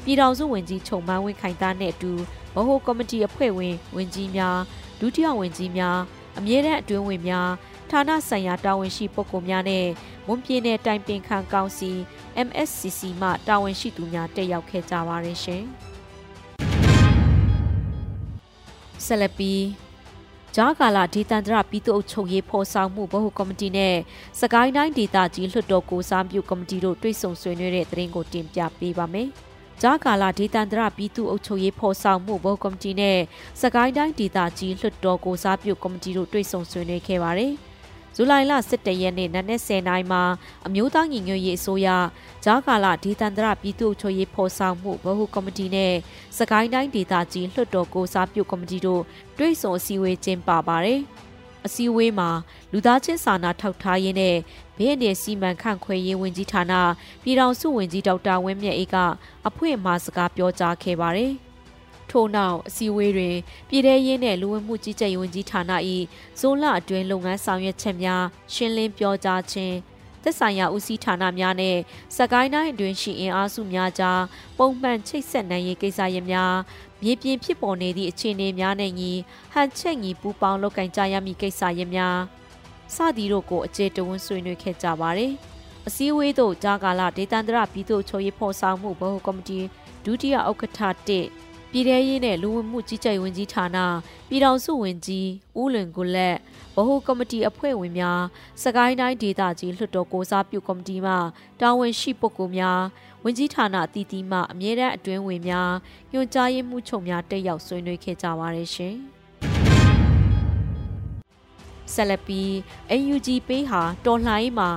[0.04, 2.12] ပြည်ထောင်စုဝန်ကြီးချုံမန်းဝင်းခိုင်သားနဲ့အတူ
[2.56, 4.58] ဗဟိုကော်မတီအဖွဲ့ဝင်ဝန်ကြီးများ
[5.00, 6.00] ဒုတိယဝန်ကြီးများ
[6.38, 7.50] အမြဲတမ်းအတွင်းဝင်များ
[7.94, 9.86] ဌာနဆိုင်ရာတာဝန်ရှိပုဂ္ဂိုလ်များနဲ့
[10.28, 11.92] မွန်ပြည်နယ်တိုင်ပင်ခံကောင်စီ
[12.48, 15.64] MSCC မှတာဝန်ရှိသူများတက်ရောက်ခဲ့ကြပါတယ်ရှင်။
[19.06, 19.54] ဆလပီ
[20.56, 23.96] ဂျာကာလာဒေသန္တရပြည်သူ့အုပ်ချုပ်ရေးဖော်ဆောင်မှုဗဟိုကော်မတီနဲ့
[24.42, 29.28] စကိုင်းတိုင်းဒေသကြီးလွှတ်တော်ကိုစားပြုကော်မတီတို့တွေ့ဆုံဆွေးနွေးတဲ့သတင်းကိုတင်ပြပေးပါမယ်။
[29.82, 33.20] ဂျာကာလာဒေသန္တရပြည်သူ့အုပ်ချုပ်ရေးဖော်ဆောင်မှုဗဟိုကော်မတီနဲ့
[33.62, 37.54] စကိုင်းတိုင်းဒေသကြီးလွှတ်တော်ကိုစားပြုကော်မတီတို့တွေ့ဆုံဆွေးနွေးခဲ့ပါတယ်။
[38.16, 40.24] ဇူလိုင်လ17ရက်နေ့နနက်10:00နာရီမှာ
[40.68, 41.88] အမျိုးသားညီညွတ်ရေးအစိုးရ
[42.46, 45.94] ဂျာကာလာဒေသန္တရပြည်သူ့ချုပ်ရေးဖော်ဆောင်မှုဗဟုကော်မတီနဲ့
[46.38, 49.02] စကိုင်းတိုင်းဒေသကြီးလွှတ်တော်ကိုစားပြုကော်မတီတို့
[49.38, 51.00] တွဲဆုံအစည်းအဝေးကျင်းပပါတယ်။
[51.66, 52.30] အစည်းအဝေးမှာ
[52.72, 54.36] လူသားချင်းစာနာထောက်ထားရေးနဲ့
[54.78, 56.74] ဘေးအန္တရာယ်စီမံခန့်ခွဲရေးဝန်ကြီးဌာန
[57.24, 58.96] ပြည်ထောင်စုဝန်ကြီးဒေါက်တာဝင်းမြတ်အေးက
[59.48, 61.34] အဖွင့်အမှာစကားပြောကြားခဲ့ပါတယ်။
[62.12, 63.36] ထို့နောက်အစည်းအဝေးတွင်
[63.70, 65.62] ပြည်ထရေးနှင့်လူဝင်မှုကြီးကြပ်ရေးဝန်ကြီးဌာန၏
[66.40, 69.76] ဇိုလအတွင်းလုပ်ငန်းဆောင်ရွက်ချက်များရှင်းလင်းပြောကြားခြင်း
[70.24, 71.78] သက်ဆိုင်ရာဦးစီးဌာနများနဲ့
[72.18, 74.22] စကိုင်းတိုင်းအတွင်းရှိအင်အားစုများကြား
[74.58, 76.56] ပုံမှန်ချိတ်ဆက်နိုင်ရေးကိစ္စရပ်များ
[77.04, 79.12] မြေပြင်ဖြစ်ပေါ်နေသည့်အခြေအနေများနဲ့ညီ
[79.54, 82.18] ဟန်ချက်ညီပူပေါင်းလုပ်ကင်ကြရမည့်ကိစ္စရပ်များ
[82.96, 85.34] စသည်တို့ကိုအခြေတဝန်းဆွေးနွေးခဲ့ကြပါတယ်။
[85.88, 89.60] အစည်းအဝေးသို့ဂျာကာလာဒေသန္တရပြည်သူ့ချုပ်ရေးဖော်ဆောင်မှုဗဟိုကော်မတီ
[90.06, 93.78] ဒုတိယဥက္ကဋ္ဌ1 ပြည်ထရေးနဲ့လူဝင်မှုကြီးကြပ်ရေးဝန်ကြီးဌာန
[94.30, 95.28] ပြည်ထောင်စုဝန်ကြီး
[95.60, 96.38] ဦးလွင်ကိုလက်
[96.76, 98.22] ဗဟိုကော်မတီအဖွဲ့ဝင်များ
[98.64, 101.14] စကိုင်းတိုင်းဒေသကြီးလွှတ်တော်ကိုစားပြုကော်မတီမှ
[101.62, 102.80] တာဝန်ရှိပုဂ္ဂိုလ်များ
[103.24, 105.72] ဝန်ကြီးဌာနအသီးသီးမှအမြဲတမ်းအတွင်းဝင်များ
[106.12, 108.96] ညွှန်ကြားရေးမှူးချုပ်များတက်ရောက်ဆွေးနွေးခဲ့ကြပါတယ်ရှင်။
[111.94, 112.50] ဆက်လက်ပြီး
[113.14, 114.70] UNG ပေးဟာတော်လှန်ရေးမှာ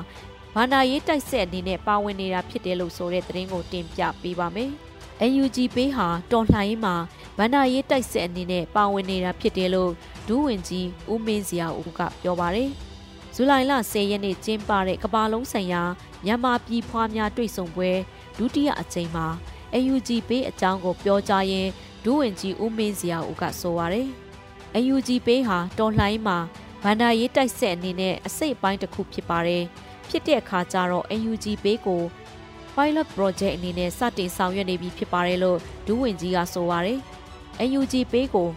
[0.55, 4.73] ဘာနာရေးတိုက်ဆက်အနေနဲ့ပါဝင်နေတာဖြစ်တယ်လို့ဆိုတဲ့သတင်းကိုတင်ပြပေးပါမယ်။
[5.31, 6.95] NUG ပေးဟာတော်လှန်ရေးမှာ
[7.39, 9.93] ဗန္ဒာရေးတိုက်စစ်အနေနဲ့ပါဝင်နေတာဖြစ်တယ်လို့
[10.27, 12.71] ဒူးဝင်ကြီးဦးမင်းစရာဦးကပြောပါတယ်။
[13.35, 15.83] ဇူလိုင်လ10ရက်နေ့ကျင်းပတဲ့ကမ္ဘာလုံးဆိုင်ရာ
[16.25, 17.91] မြန်မာပြည်ဖွားများတွေ့ဆုံပွဲ
[18.39, 19.27] ဒုတိယအကြိမ်မှာ
[19.83, 21.71] NUG ပေးအကြောင်းကိုပြောကြားရင်း
[22.05, 24.09] ဒူးဝင်ကြီးဦးမင်းစရာဦးကဆိုပါတယ်။
[24.83, 26.39] NUG ပေးဟာတော်လှန်ရေးမှာ
[26.83, 29.63] ဗန္ဒာရေးတိုက်စစ်အနေနဲ့အစိတ်အပိုင်းတစ်ခုဖြစ်ပါတယ်။
[30.09, 32.03] ဖြစ်တဲ့အခါကျတော့ NUG ပေးကို
[32.77, 36.99] pilot project အနေနဲ့စတင်ဆောင်ရွက်နေပြီဖြစ်ပါတယ်လို့ဒူးဝင်ကြီးကဆိုပါတယ်။
[37.79, 38.49] UNG ပေးကို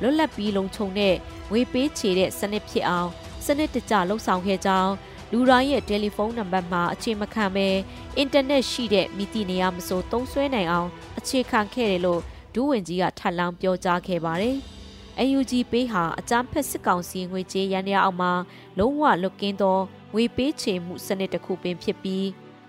[0.00, 1.14] လွတ်လပ်ပြီးလုံခြုံတဲ့
[1.50, 3.08] ငွေပေးချေတဲ့စနစ်ဖြစ်အောင်
[3.46, 4.92] စနစ်တကျလှုပ်ဆောင်ခဲ့ကြောင်း
[5.32, 7.68] လူတိုင်းရဲ့တယ်လီဖုန်းနံပါတ်မှာအခြေမခံပဲ
[8.16, 12.20] အင်တာနက်ရှိတဲ့မိတိနေရမစိုးသုံးဆွဲနိုင်အောင်အခြေခံခဲ့တယ်လို့
[12.54, 14.56] ဒူးဝင်ကြီးကထပ်လောင်းပြောကြားခဲ့ပါတယ်။
[15.36, 18.32] UNG ပေးဟာအကြမ်းဖက်စစ်ကောင်စီငွေကြေးရန်ရအောင်မှာ
[18.78, 19.78] လုံးဝလွတ်ကင်းသော
[20.12, 22.24] ငွေပေးချေမှုစနစ်တစ်ခုပင်ဖြစ်ပြီး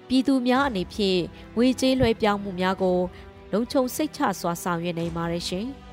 [0.08, 1.20] ပြည်သူများအနေဖြင့်
[1.58, 3.00] ဝေကျေးလွှဲပြောင်းမှုများကို
[3.52, 5.68] လုံခြုံစိတ်ချစွာဆောင်ရွက်နိုင်ပါတယ်ရှင်။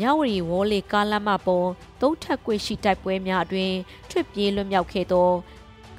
[0.00, 1.68] မြဝတီဝေါ်လေကားလမ်းမပေါ်
[2.00, 3.72] သုံးထပ်ကွေရှိတိုက်ပွဲများအတွင်
[4.10, 5.28] ထွတ်ပြေးလွတ်မြောက်ခဲ့သော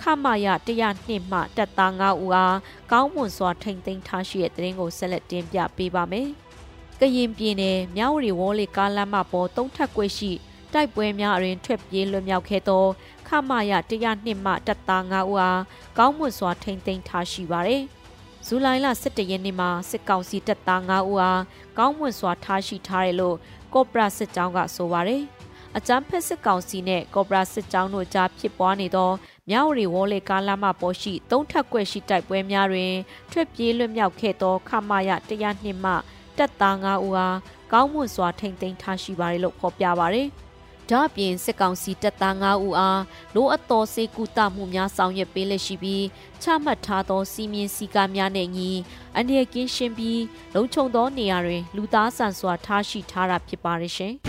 [0.02, 2.58] ခမရ102မှတပ်သား9ဦးအား
[2.92, 6.28] ကောင်းမွန်စွာထိန်သိမ်းထားရှိတဲ့တရင်ကိုဆက်လက်တင်ပြပေးပါမယ်။
[7.00, 10.32] ကရင်ပြည်နယ်မြဝတီဝေါ်လေကားလမ်းမပေါ်သုံးထပ်ကွေရှိ
[10.74, 12.86] တိုက်ပွဲများအတွင်ထွက်ပြေးလွတ်မြောက်ခဲ့သော
[13.30, 13.74] ခမရ
[14.06, 15.62] 102မှတပ်သား9ဦးအား
[15.98, 17.84] ကောင်းမွန်စွာထိန်းသိမ်းထားရှိပါတယ်။
[18.46, 21.42] ဇူလိုင်လ17ရက်နေ့မှာစစ်ကောင်စီတပ်သား9ဦးအား
[21.78, 23.38] ကောင်းမွန်စွာထားရှိထားတယ်လို့
[23.74, 25.24] ကော့ပရာစစ်ကြောင်းကဆိုပါတယ်။
[25.78, 29.12] အကြမ်းဖက်စစ်ကောင်စီနဲ့ကော့ပရာစစ်ကြောင်းတို့ကြားဖြစ်ပွားနေသော
[29.50, 32.94] မြဝတီဝေါ်လေကားလမ်းမပေါ်ရှိသုံးထပ်ကွက်ရှိတိုက်ပွဲများတွင်
[33.32, 35.94] ထွက်ပြေးလွတ်မြောက်ခဲ့သောခမရ102မှ
[36.38, 37.38] တပ်သား9ဦးအား
[37.72, 40.30] ကောင်းမွန်စွာထိမ့်သိမ်းထားရှိပါတယ်လို့ဖော်ပြပါတယ်။
[40.91, 43.02] ဒါ့အပြင်စစ်ကောင်စီတပ်သား9ဦးအား
[43.36, 46.06] လိုအပ်သောစေကူတမှုများဆောင်ရွက်ပေးလက်ရှိပြီး
[46.41, 48.71] ချမှတ်ထားသောစီမင်းစည်းကမ်းများနဲ့ညီ
[49.17, 50.21] အနေကင်းရှင်းပြီး
[50.56, 54.13] လုံခြုံသောနေရာတွင် လူသားဆန်စွာထားရှိထားတာဖြစ်ပါတယ်ရှင်။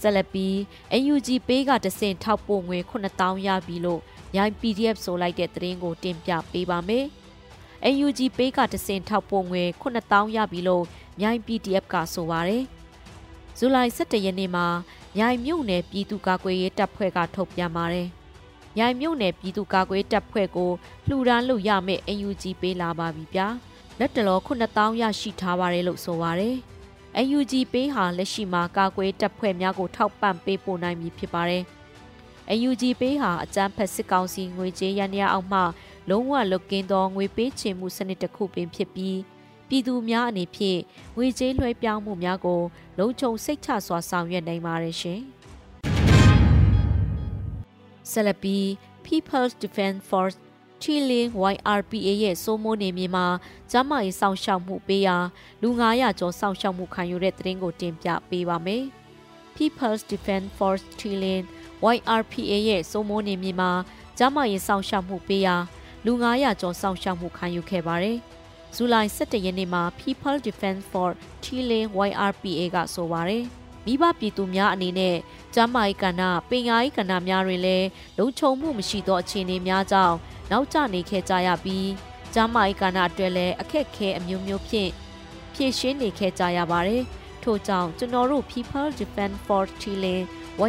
[0.00, 0.54] ဆက်လက်ပြီး
[1.12, 4.00] UNG ပေးကတဆင့်ထောက်ပို့ငွေ9000ရပြီလို့
[4.36, 7.06] ရိုင်း PDF ဆိုလိုက်တဲ့သတင်းကိုတင်ပြပေးပါမယ်။
[8.04, 10.84] UNG ပေးကတဆင့်ထောက်ပို့ငွေ9000ရပြီလို့
[11.20, 12.64] မြိုင် PDF ကဆိုပါတယ်။
[13.58, 14.66] ဇူလိုင်17ရက်နေ့မှာ
[15.16, 18.08] မြိုင်မြို့နယ်ပြည်သူ့ကာကွယ်ရေးတပ်ဖွဲ့ကထုတ်ပြန်ပါတယ်။
[18.76, 20.70] မြိုင်မြို့နယ်ပြည်သူ့ကာကွယ်တပ်ဖွဲ့ကို
[21.08, 23.46] လှူဒန်းလို့ရမယ့် UNG ပေးလာပါပြီဗျာ။
[23.98, 26.56] လက်တလော9000ရရှိထားပါတယ်လို့ဆိုပါတယ်။
[27.36, 31.62] UNG ပေးဟာလက်ရှိမှာကာကွယ်တပ်ဖွဲ့များကိုထောက်ပံ့ပေးပို့နိုင်ပြီဖြစ်ပါတယ်။
[32.68, 35.60] UNG ပေးဟာအကြမ်းဖက်စစ်ကောင်စီငွေကြေးရန်ရအောင်မှ
[36.08, 39.18] လုံးဝလွတ်ကင်းသောငွေပေးချေမှုစနစ်တစ်ခုပင်ဖြစ်ပြီး
[39.70, 40.80] ပြည်သူများအနေဖြင့်
[41.16, 42.62] ငွေကြေးလွှဲပြောင်းမှုများကို
[42.98, 45.20] လုံခြုံစိတ်ချစွာဆောင်ရွက်နိုင်ပါတယ်ရှင်။
[48.10, 48.58] ဆလပီ
[49.06, 50.36] People's Defense Force
[50.82, 53.26] ထီလင်း YRPA ရဲ့စိုးမိုးနေမြေမှာ
[53.70, 55.16] ကျမရေးစောင့်ရှောက်မှုပေးရာ
[55.62, 58.84] လူ900ကျော်စောင့်ရှောက်မှုခံယူတဲ့တရင်ကိုတင်ပြပေးပါမယ်။
[59.56, 61.42] People's Defense Force ထီလင်း
[61.94, 63.70] YRPA ရဲ့စိုးမိုးနေမြေမှာ
[64.18, 65.56] ကျမရေးစောင့်ရှောက်မှုပေးရာ
[66.04, 68.18] လူ900ကျော်စောင့်ရှောက်မှုခံယူခဲ့ပါတယ်။
[68.76, 71.08] ဇူလိုင်17ရက်နေ့မှာ People Defense for
[71.44, 73.44] Chile YRPA ကဆိုပါတယ်။
[73.86, 75.16] မိဘပြည်သူများအနေနဲ့
[75.54, 77.86] ကျမ်းမာရေးကဏ္ဍပင်ယာရေးကဏ္ဍများတွင်လည်း
[78.18, 80.16] လုံခြုံမှုမရှိသောအခြေအနေများကြောင့်
[80.50, 81.88] နောက်ကျနေခဲ့ကြရပြီး
[82.34, 84.90] ကျမ်းမာရေးကဏ္ဍအတွက်လည်းအခက်အခဲအမျိုးမျိုးဖြင့်
[85.54, 87.02] ဖြည့်ရှင်းနေခဲ့ကြရပါတယ်။
[87.42, 90.16] ထို့ကြောင့်ကျွန်တော်တို့ People Defense Force Chile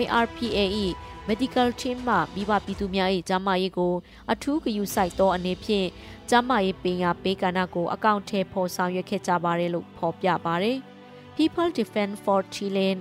[0.01, 0.59] YRPA၏
[1.27, 3.93] medical team မှမိဘပြည်သူများ၏ကျန်းမာရေးကို
[4.31, 5.87] အထူးဂရုစိုက်သောအနေဖြင့်
[6.29, 10.77] ကျန်းမာရေးပညာပေးကဏ္ဍကိုအကောင့်ထဲပေါ်ဆောင်ရွက်ခဲ့ကြပါတယ်လို့ဖော်ပြပါတယ်။
[11.35, 12.97] People Defense for Chilean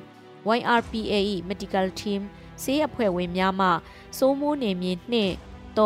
[0.59, 1.14] YRPA၏
[1.48, 2.20] medical team
[2.62, 3.68] ဆေးအဖွဲ့ဝင်များမှ
[4.18, 5.35] စိုးမိုးနေမြေနှင့်
[5.78, 5.80] 3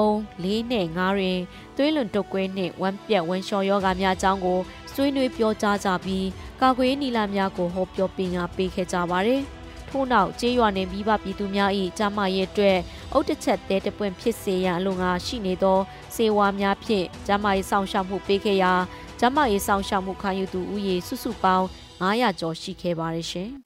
[0.45, 1.39] 4နဲ့5တွင်
[1.77, 4.59] သွေးလွန်တုပ်ကွေးနှင့်ဝမ်းပြက်ဝမ်းလျှော်ယောဂများအကြောင်းကို
[4.93, 6.27] ဆွေးနွေးပြောကြားကြပြီး
[6.61, 9.43] ကာကွယ်နီလာများကိုဟောပြောပညာပေးခဲ့ကြပါတယ်။
[9.95, 12.79] ထို့နောက်ကျေးရွာနယ်မိဘပြည်သူများ၏ကြားမရဲ့အတွက်
[13.13, 15.79] အုတ်တချက်တဲတပွင့်ဖြစ်စေရန်အလို့ငါရှိနေသော
[16.17, 18.73] စေဝါများဖြင့်ကြားမရေးဆောင်ရှောက်မှုပေးခဲ့ရာ
[19.21, 21.67] ကြားမရေးဆောင်ရှောက်မှုခံယူသူဦးရေစုစုပေါင်း
[22.03, 23.51] 900ကျော်ရှိခဲ့ပါတယ်ရှင်။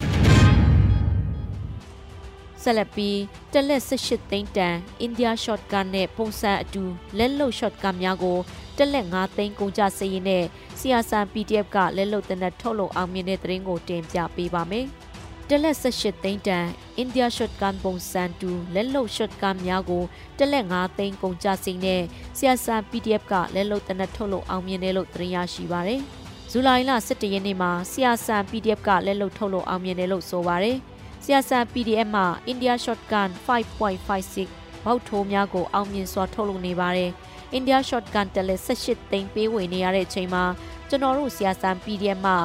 [2.63, 3.19] ဆက်လက်ပြီး
[3.53, 6.83] တက်လက်18သိန်းတန်အိန္ဒိယ shotgun နဲ့ပုံစံအတူ
[7.19, 8.39] လက်လုံ shotgun များကို
[8.77, 10.45] တက်လက်9သိန်းကုန်ကြစည်ရင်နဲ့
[10.79, 14.87] ဆီယာဆန် PDF ကလက်လုံတနက်ထုတ်လုပ်အောင်မြင်တဲ့သတင်းကိုတင်ပြပေးပါမယ်။
[15.51, 20.03] တက်လက်18သိန်းတန်အိန္ဒိယ shotgun ပုံစံတူလက်လုံ shotgun များကို
[20.39, 22.03] တက်လက်9သိန်းကုန်ကြစည်နဲ့
[22.37, 26.01] ဆီယာဆန် PDF ကလက်လုံတနက်ထုတ်လုပ်အောင်မြင်တယ်လို့သတင်းရရှိပါရယ်။
[26.51, 30.77] ဇူလိုင်လ17ရက်နေ့မှာဆီယာဆန် PDF ကလက်လုံထုတ်လုပ်အောင်မြင်တယ်လို့ဆိုပါရယ်။
[31.25, 37.11] ဆီယာဆန် PDF မှာ India Shotgun 5.56ဘောက်ထိုးများကိုအောင်မြင်စွာထုတ်လုပ်နေပါတယ်။
[37.59, 40.45] India Shotgun တက်လက်18သိန်းပေးဝေနေရတဲ့အချိန်မှာ
[40.89, 42.37] ကျွန်တော်တို့ဆီယာဆန် PDF မှာ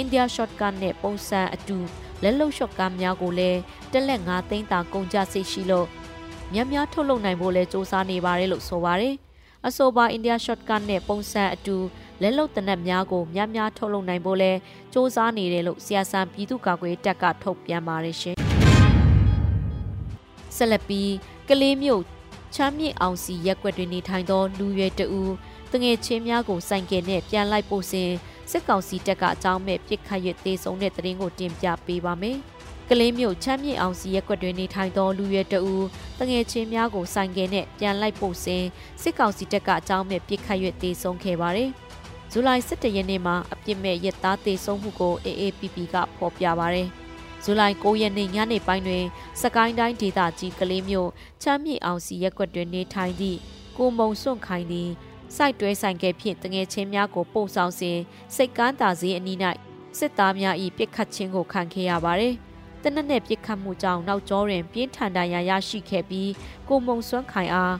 [0.00, 1.78] India Shotgun နဲ့ပုံစံအတူ
[2.23, 3.59] လက်လုံ shotgun များကိုလည်း
[3.91, 5.87] တက်လက်9သိန်းတာကုန်ကြစိတ်ရှိလို့
[6.53, 9.13] များများထုတ်လုပ်နိုင်ဖို့လဲစ조사နေပါတယ်လို့ဆိုပါတယ်။
[9.67, 11.75] အဆိုပါ India Shotgun နဲ့ပုံစံအတူ
[12.21, 14.55] လက်လုံတနက်များကိုများများထုတ်လုပ်နိုင်ဖို့လဲစ
[14.93, 18.35] 조사နေတယ်လို့ဆီယာဆန်ပြည်သူ့ကာကွယ်တပ်ကထုတ်ပြန်ပါတယ်ရှင်။
[20.55, 21.11] ဆက်လက်ပြီး
[21.49, 22.03] ကလေးမျိုး
[22.55, 25.33] ချမ်းမြေအောင်စီရက်ွက်တွင်နေထိုင်သောလူရွယ်တဦး
[25.71, 28.11] တငယ်ချင်းများကိုစိုင်ကယ်နဲ့ပြန်လိုက်ပို့စဉ်
[28.50, 32.38] စစ်ကောင်စီတပ်ကအကြောင်းမဲ့ပြစ်ခတ်ရသေးဆုံးတဲ့တရင်ကိုတင်ပြပေးပါမယ်။
[32.88, 35.84] ကလေးမျိုးချမ်းမြေအောင်စီရက်ွက်တွင်နေထိုင်သောလူရွယ်တဦး
[36.18, 38.64] တငယ်ချင်းများကိုစိုင်ကယ်နဲ့ပြန်လိုက်ပို့စဉ်
[39.02, 41.70] စစ်ကောင်စီတပ်ကအကြောင်းမဲ့ပြစ်ခတ်ရသေးဆုံးခဲ့ပါတယ်။
[42.32, 46.88] ဇူလိုင်17ရက်နေ့မှာအပြစ်မဲ့ရက်သားတေဆုံးမှုကို AAPP ကဖော်ပြပါရယ်
[47.44, 49.04] ဇူလိုင်9ရက်နေ့ညနေပိုင်းတွင်
[49.40, 51.10] စကိုင်းတိုင်းဒေသကြီးကလေးမြို့
[51.42, 53.38] ချမ်းမြေအောင်စီရက်ကွက်တွင်နေထိုင်သည့်
[53.76, 54.90] ကိုမုံစွန့်ခိုင်သည်
[55.36, 57.98] စိုက်တွဲဆိုင်ကဲဖြင့်တငယ်ချင်းများကိုပို့ဆောင်စဉ်
[58.34, 59.38] စိတ်ကန်းတာစည်းအနီး၌
[59.98, 62.34] စစ်သားများ၏ပြစ်ခတ်ခြင်းကိုခံခဲ့ရပါသည်
[62.82, 66.30] တနက်နေ့ပြစ်ခတ်မှုကြောင့်နောက်ကျောတွင်ပြင်းထန်ဒဏ်ရာရရှိခဲ့ပြီး
[66.68, 67.74] ကိုမုံစွန့်ခိုင်အား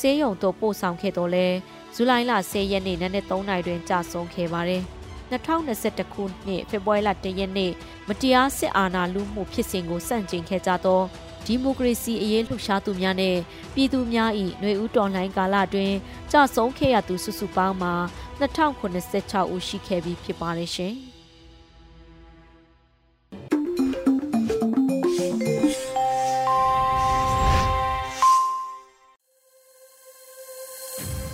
[0.00, 1.46] ဆေးရုံသို့ပို့ဆောင်ခဲ့တော်လဲ
[1.94, 4.82] ဇူလိုင်လ10ရက်နေ့နနက်3နာရီတွင်ကြာဆုံးခဲ့ပါတယ်။
[5.32, 7.72] 2021ခုနှစ်ဖေဖော်ဝါရီလ1ရက်နေ့
[8.08, 11.02] မတရားစစ်အာဏာလုမှုဖြစ်စဉ်ကိုစန့်ကျင်ခဲ့ကြသော
[11.46, 13.36] ဒီမိုကရေစီအရေးလှုပ်ရှားသူများနဲ့
[13.74, 14.30] ပြည်သူများ၏
[14.60, 15.92] ຫນွေဦးတော်လှန်ကာလတွင်
[16.32, 17.94] ကြာဆုံးခဲ့ရသူစုစုပေါင်းမှာ
[18.40, 20.94] 2096ဦးရှိခဲ့ပြီးဖြစ်ပါတယ်ရှင်။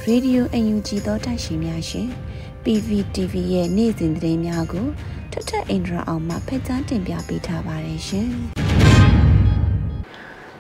[0.09, 2.09] Radio UNG သောတိုက်ရှင်များရှင်
[2.64, 4.87] PVTV ရဲ့နေ့စဉ်သတင်းများကို
[5.33, 8.29] ထထအင်ဒရာအောင်မှဖိတ်ကြားတင်ပြပေးထားပါတယ်ရှင်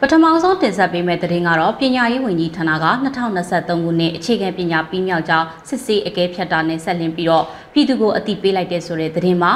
[0.04, 9.52] ပထမဆုံးတင်ဆက်ပေးမယ့်သတင်းကတော့ပညာရေးဝန်ကြီးဌာနက2023ခုနှစ်အခြေခံပညာပြီးမြောက်ကြောင်းစစ်ဆေးအကဲဖြတ်တာနဲ့ဆက်လင်းပြီးတော့ပြည်သူကိုအသိပေးလိုက်တဲ့ဆိုတဲ့သတင်းမှာ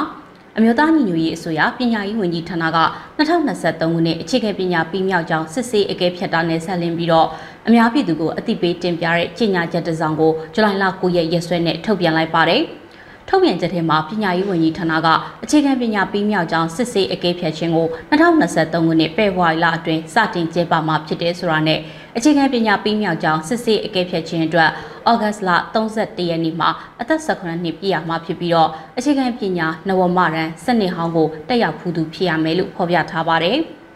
[0.57, 2.79] အမျိုးသားညီညွတ်ရေးအစိုးရပညာရေးဝန်ကြီးဌာနက
[3.17, 7.27] 2023ခုနှစ်အခြေခံပညာပြီးမြောက်ကြောင်းစစ်ဆေးအကဲဖြတ်တာနဲ့ဆက်လင်းပြီးတော့
[7.67, 12.61] အများပြည်သူကိုအသိပေးတင်ပြတဲ့ကြေညာချက်တစ်စောင်ကိုဇူလိုင်လ9ရက်ရက်စွဲနဲ့ထုတ်ပြန်လိုက်ပါတယ်။
[13.29, 15.07] ထုတ်ပြန်ချက်ထဲမှာပညာရေးဝန်ကြီးဌာနက
[15.43, 21.79] အခြေခံပညာပြီးမြောက်ကြောင်းစစ်ဆေးအကဲဖြတ်ခြင်းကို2023ခုနှစ်ဖေဖော်ဝါရီလအတွင်းစတင်ကျင်းပမှာဖြစ်တယ်ဆိုတာနဲ့
[22.17, 24.69] အခြေခံပညာပြီးမြောက်ကြောင်းစစ်ဆေးအကဲဖြတ်ခြင်းအတွက်
[25.09, 26.69] ဩဂတ်လ31ရက်နေ့မှာ
[27.01, 33.59] အသက်18နှစ်ပြည့်ရမှာဖြစ်ပြီးတော့အခြေခံပညာနဝမရန်စနစ်ဟောင်းကိုတက်ရောက်ဖူးသူဖြစ်ရမယ်လို့ဖော်ပြထားပါတယ်။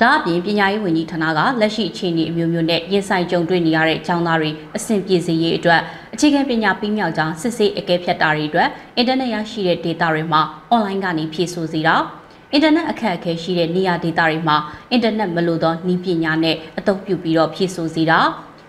[0.00, 5.80] ဒါအပြင်ပညာရေးဝန်ကြီးဌာနကလက်ရှိအခြေအနေအမျိုးမျိုးနဲ့ရင်ဆိုင်ကြုံတွေ့နေရတဲ့ကျောင်းသားတွေအဆင်ပြေစေရေးအတွက်
[6.14, 10.40] အခြေခံပညာပြီးမြောက်ကြောင်းစစ်ဆေးအကဲဖြတ်တာတွေအတွက်အင်တာနက်ရရှိတဲ့ data တွေမှာ
[10.74, 11.94] online ကနေဖြည့်ဆို့စေတာ
[12.52, 14.56] အင်တာနက်အခက်အခဲရှိတဲ့နေရာဒေသတွေမှာ
[14.90, 18.18] အင်တာနက်မလိုသောနည်းပညာနဲ့အသုံးပြုပြီးတော့ဖြည့်ဆို့စေတာ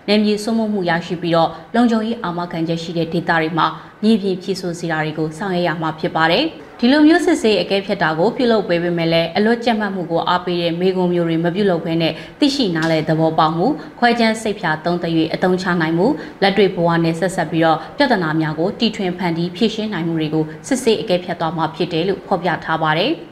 [0.08, 3.66] နယ်မြေစိုးမိုးမှုရရှိပြီးတော့လုံခြုံရေးအာမခံချက်ရှိတဲ့ဒေသတွေမှာ
[4.02, 6.44] မြေပြင်ဖြည့်ဆို့စေတာတွေကိုဆောင်ရွက်ရမှာဖြစ်ပါတယ်။
[6.84, 13.66] ဒီလိုမျိုးစစ်ဆေးအကဲဖြတ်တာကိုပြုလုပ်ပေးပေမဲ့လည်းအလွတ်ကြက်မှတ်မှုကိုအားပေးတဲ့မိဂုံမျိုးတွေမပြုလုပ်ဘဲနဲ့သိရှိနားလည်သဘောပေါက်မှု
[13.98, 16.06] ခွဲခြမ်းစိတ်ဖြာသုံးသရွေအသုံးချနိုင်မှု
[16.42, 23.12] လက်တွေ့ဘဝနဲ့ဆက်ဆက်ပြီးတော့ပြဿနာများကိုတီထွင်ဖန်တီးဖြေရှင်းနိုင်မှုတွေကိုစစ်ဆေးအကဲဖြတ်သွားမှာဖြစ်တယ်လို့ဖော်ပြထားပါတယ်။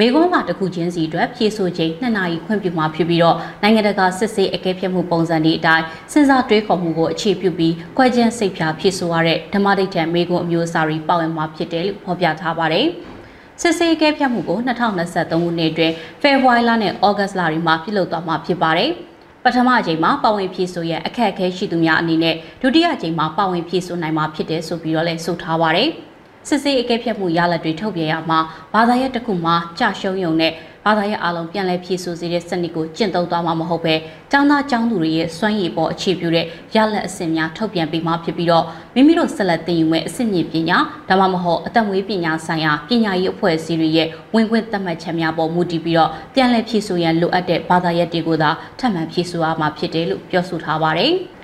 [0.00, 12.86] မေကွန်းကတခုချင်းစီအတွက်ဖြည့်ဆို့ချိန်2နာရီခွင့်ပြုမှာဖြစ်ပြီးတော့နိုင်ငံတကာစစ်ဆေးအကဲဖြတ်မှုပုံစံတွေအတိုင်းစဉ်းစားတွေးခေါ်မှုကိုအခြေပြုပြီးခွဲခြမ်းစိတ်ဖြာဖြည့်ဆို့ရတဲ့ဓမ္မဒိဋ္ဌံမေကွန်းအမျိုးအစားတွေပါဝင်မှာဖြစ်တယ်လို့ဖော်ပြထားပါတယ်။
[13.60, 18.90] စစ်ဆေးအကဲဖြတ်မှုကို2023ခုနှစ်အတွင်းဖေဖော်ဝါရီလနဲ့ဩဂတ်လတွေမှာပြုလုပ်သွားမှာဖြစ်ပါတယ်။
[19.44, 25.90] ပထမအကြိမ်မှာပါဝင်ဖြည့်ဆို့ရအခက်အခဲရှိသူများအနေနဲ့ဒုတိယအကြိမ်မှာပါဝင်ဖြည့်ဆို့နိုင်မှာဖြစ်တယ်ဆိုပြီးတော့လည်းဆိုထားပါတယ်။
[26.48, 28.38] စစ်ဆေးအကဲဖြတ်မှုရလဒ်တွေထုတ်ပြန်ရမှာ
[28.74, 30.52] ဘာသာရပ်တစ်ခုမှာကြာရှုံးယုံနဲ့
[30.86, 33.94] ဘာသာရပ်အလုံးပြန်လည်ဖြည့်ဆို့စေတဲ့စနစ်ကိုကျင့်သုံးသွားမှာမဟုတ်ပဲ
[34.30, 40.78] ကျောင်းသားကျောင်းသူတွေရဲ့စွမ်းရည်ပေါ်အခြေပြုတဲ့ရလဒ်အဆင့်များထုတ်ပြန်ပေးမှာဖြစ်ပြီးတော့မိမိတို့ဆက်လက်သင်ယူမဲ့အဆင့်မြင့်ပညာ
[41.08, 51.14] ဒါမှမဟုတ်အသက်မွေးပညာဆိုင်ရာပညာရေးအဖွဲ့အစည်းတွေရဲ့ဝင်ခွင့်သတ်မှတ်ချက်များပေါ်မူတည်ပြီးတော့ပြန်လည်ဖြည့်ဆို့ရန်လိုအပ်တဲ့ဘာသာရပ်တွေကိုသာထပ်မံဖြည့်ဆို့ရမှာဖြစ်တယ်လို့ပြောဆိုထားပါတယ်။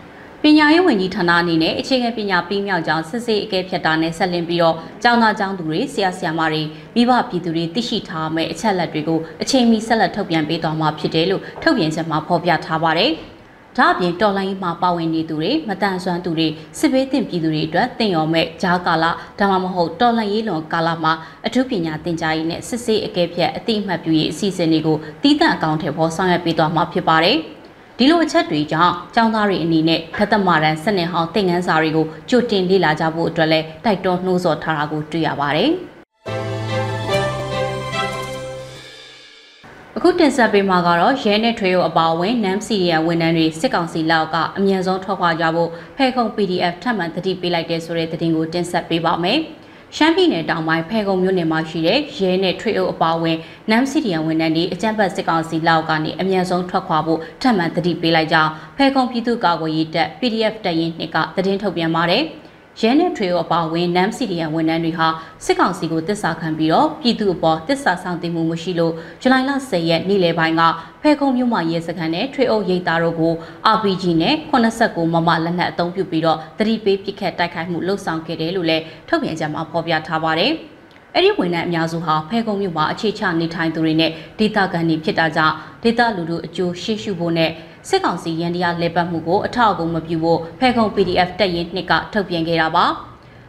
[0.44, 6.62] ပညာရေးဝန်ကြီးဌာနအနေနဲ့အခြေခံပညာပြီးမြောက်ကြောင်းစစ်ဆေးအကဲဖြတ်တာနဲ့ဆက်လင်းပြီးတော့ကျောင်းသားကျောင်းသူတွေဆရာဆရာမတွေ
[6.94, 13.11] မိဘပြည်သူတွေသိရှိထားမယ့်အချက်အလက်တွေကိုအချိန်မီဆက်လက်ထုတ်ပြန်ပေးသွားမှာဖြစ်တယ်လို့ထုတ်ပြန်ချက်မှာဖော်ပြထားပါတယ်။
[13.78, 19.05] ဒါအပြင်တော်လိုင်းမှာပါဝင်နေသူတွေမတန်ဆွမ်းသူတွေစစ်ဘေးသင့်ပြည်သူတွေအတွက်သင်ရော်မဲ့ဂျားကာလ
[19.38, 21.12] ဒါမှမဟုတ်တော်လိုင်းရေးလွန်ကာလမှာ
[21.46, 27.38] အထူးပညာသင်ကြားရေးနဲ့စစ်ဆေးအကဲဖြတ်အတိအမှတ်ပြုရေးအစီအစဉ်တွေကိုတည်တံ့အကောင့်ထဲပေါ်ဆောင်ရွက်ပေးသွားမှာဖြစ်ပါတယ်။
[28.03, 35.71] ဒီလိုအချက်တွေကြောင့်ကျောင်းသားတွေအနေနဲ့ခသမရန်စနစ်ဟောင်းသင်ခန်းစာတွေကိုကြိုတင်လေ့လာကြဖို့အတွက်လည်းတိုက်တွန်းနှိုးဆော်ထားတာကိုတွေ့ရပါတယ်။
[39.97, 49.41] အခုတင်ဆက်ပေးမှာကတော့ရဲနဲ့ထွေးရောအပါအဝင်နမ်စီရီယာဝန်ထမ်းတွေစစ်ကောင်စီလက်အောက်ကအမြန်ဆုံးထွက်ခွာကြဖို့ဖဲခုံ PDF ထပ်မံတတိပေးလိုက်တဲ့ဆိုတဲ့သတင်းကိုတင်ဆက်ပေးပါမယ်။
[49.96, 53.37] ရှမ်းပြည်နယ်တောင်ပိုင်းဖဲခုံမြို့နယ်မှာရှိတဲ့ရဲနဲ့ထွေအုပ်အပါအဝင်
[53.70, 62.24] နမ်စီဒီယန်ဝန်ထမ်းတွေအကြမ်းဖက်စစ်ကောင်စီလောက်ကနေအမြန်ဆုံးထွက်ခွာဖို့ထပ်မံတတိပေးလိုက်ကြောင်းဖဲခုံပြည်သူ့ကာကွယ်ရေးတပ် PDF တပ်ရင်းနှစ်ကသတင်းထုတ်ပြန်ပါတယ်။
[62.80, 65.06] ရဲနဲ့ထွေအပါဝင်နမ်စီဒီယန်ဝန်ထမ်းတွေဟာ
[65.44, 70.62] စစ်ကောင်စီကိုတစ္ဆာခံပြီးတော့ပြည်သူအပေါ်တစ္ဆာဆောင်တင်မှုမရှိလို့ဇူလိုင်လ10ရက်နေ့လယ်ပိုင်းက
[71.02, 73.35] ဖဲခုံမြို့မှာရဲစခန်းနဲ့ထွေအုပ်ရိတ်သားတို့ကို
[73.74, 74.35] RPG နဲ့
[74.74, 80.52] 89မမလက်နက်အသုံးပြုပြီးတော့တတိပေးပစ်ခတ်တိုက်ခိုက်မှုလှုပ်ဆောင်ခဲ့တယ်လို့လည်းထုတ်ပြန်ကြမှာဖော်ပြထားပါတယ်။
[81.14, 87.50] အဲ့ဒီဝန်ထမ်းအများစုဟာဖဲကုံမြို့မှာအခြေချနေထိုင်သူတွေနဲ့ဒေသခံတွေဖြစ်တာကြောင့်ဒေသလူထုအကျိုးရှေ့ရှုဖို့နဲ့
[87.88, 92.85] စစ်ကောင်စီရန်တရားလဲပတ်မှုကိုအထောက်အကူမပြုဖို့ဖဲခုံ PDF တက်ရင်နှစ်ကထုတ်ပြန်ခဲ့တာပါ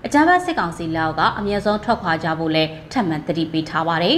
[0.05, 4.17] အကြမ်းဖက်စစ်ကောင်စီလက်အောက်ကအမြဲဆုံးထွက်ခွာကြဖို့လဲထပ်မံတတိပေးထားပါတယ်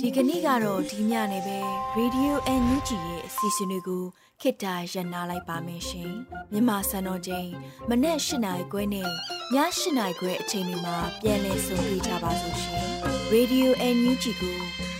[0.00, 1.58] ဒီကနေ့ကတော့ဒီညနေပဲ
[1.98, 4.04] Radio NUG ရဲ့အစီအစဉ်လေးကို
[4.40, 6.10] ခေတ္တရ延လိုက်ပါမယ်ရှင်
[6.52, 7.48] မြန်မာစံတော်ချိန်
[7.88, 9.10] မနေ့၈နိုင်ခွဲနဲ့ည
[9.54, 9.58] ၈
[9.98, 12.84] နိုင်ခွဲအချိန်တွေမှာပြောင်းလဲဆိုပြကြပါလို့ရှင်
[13.32, 14.58] Radio NUG ကို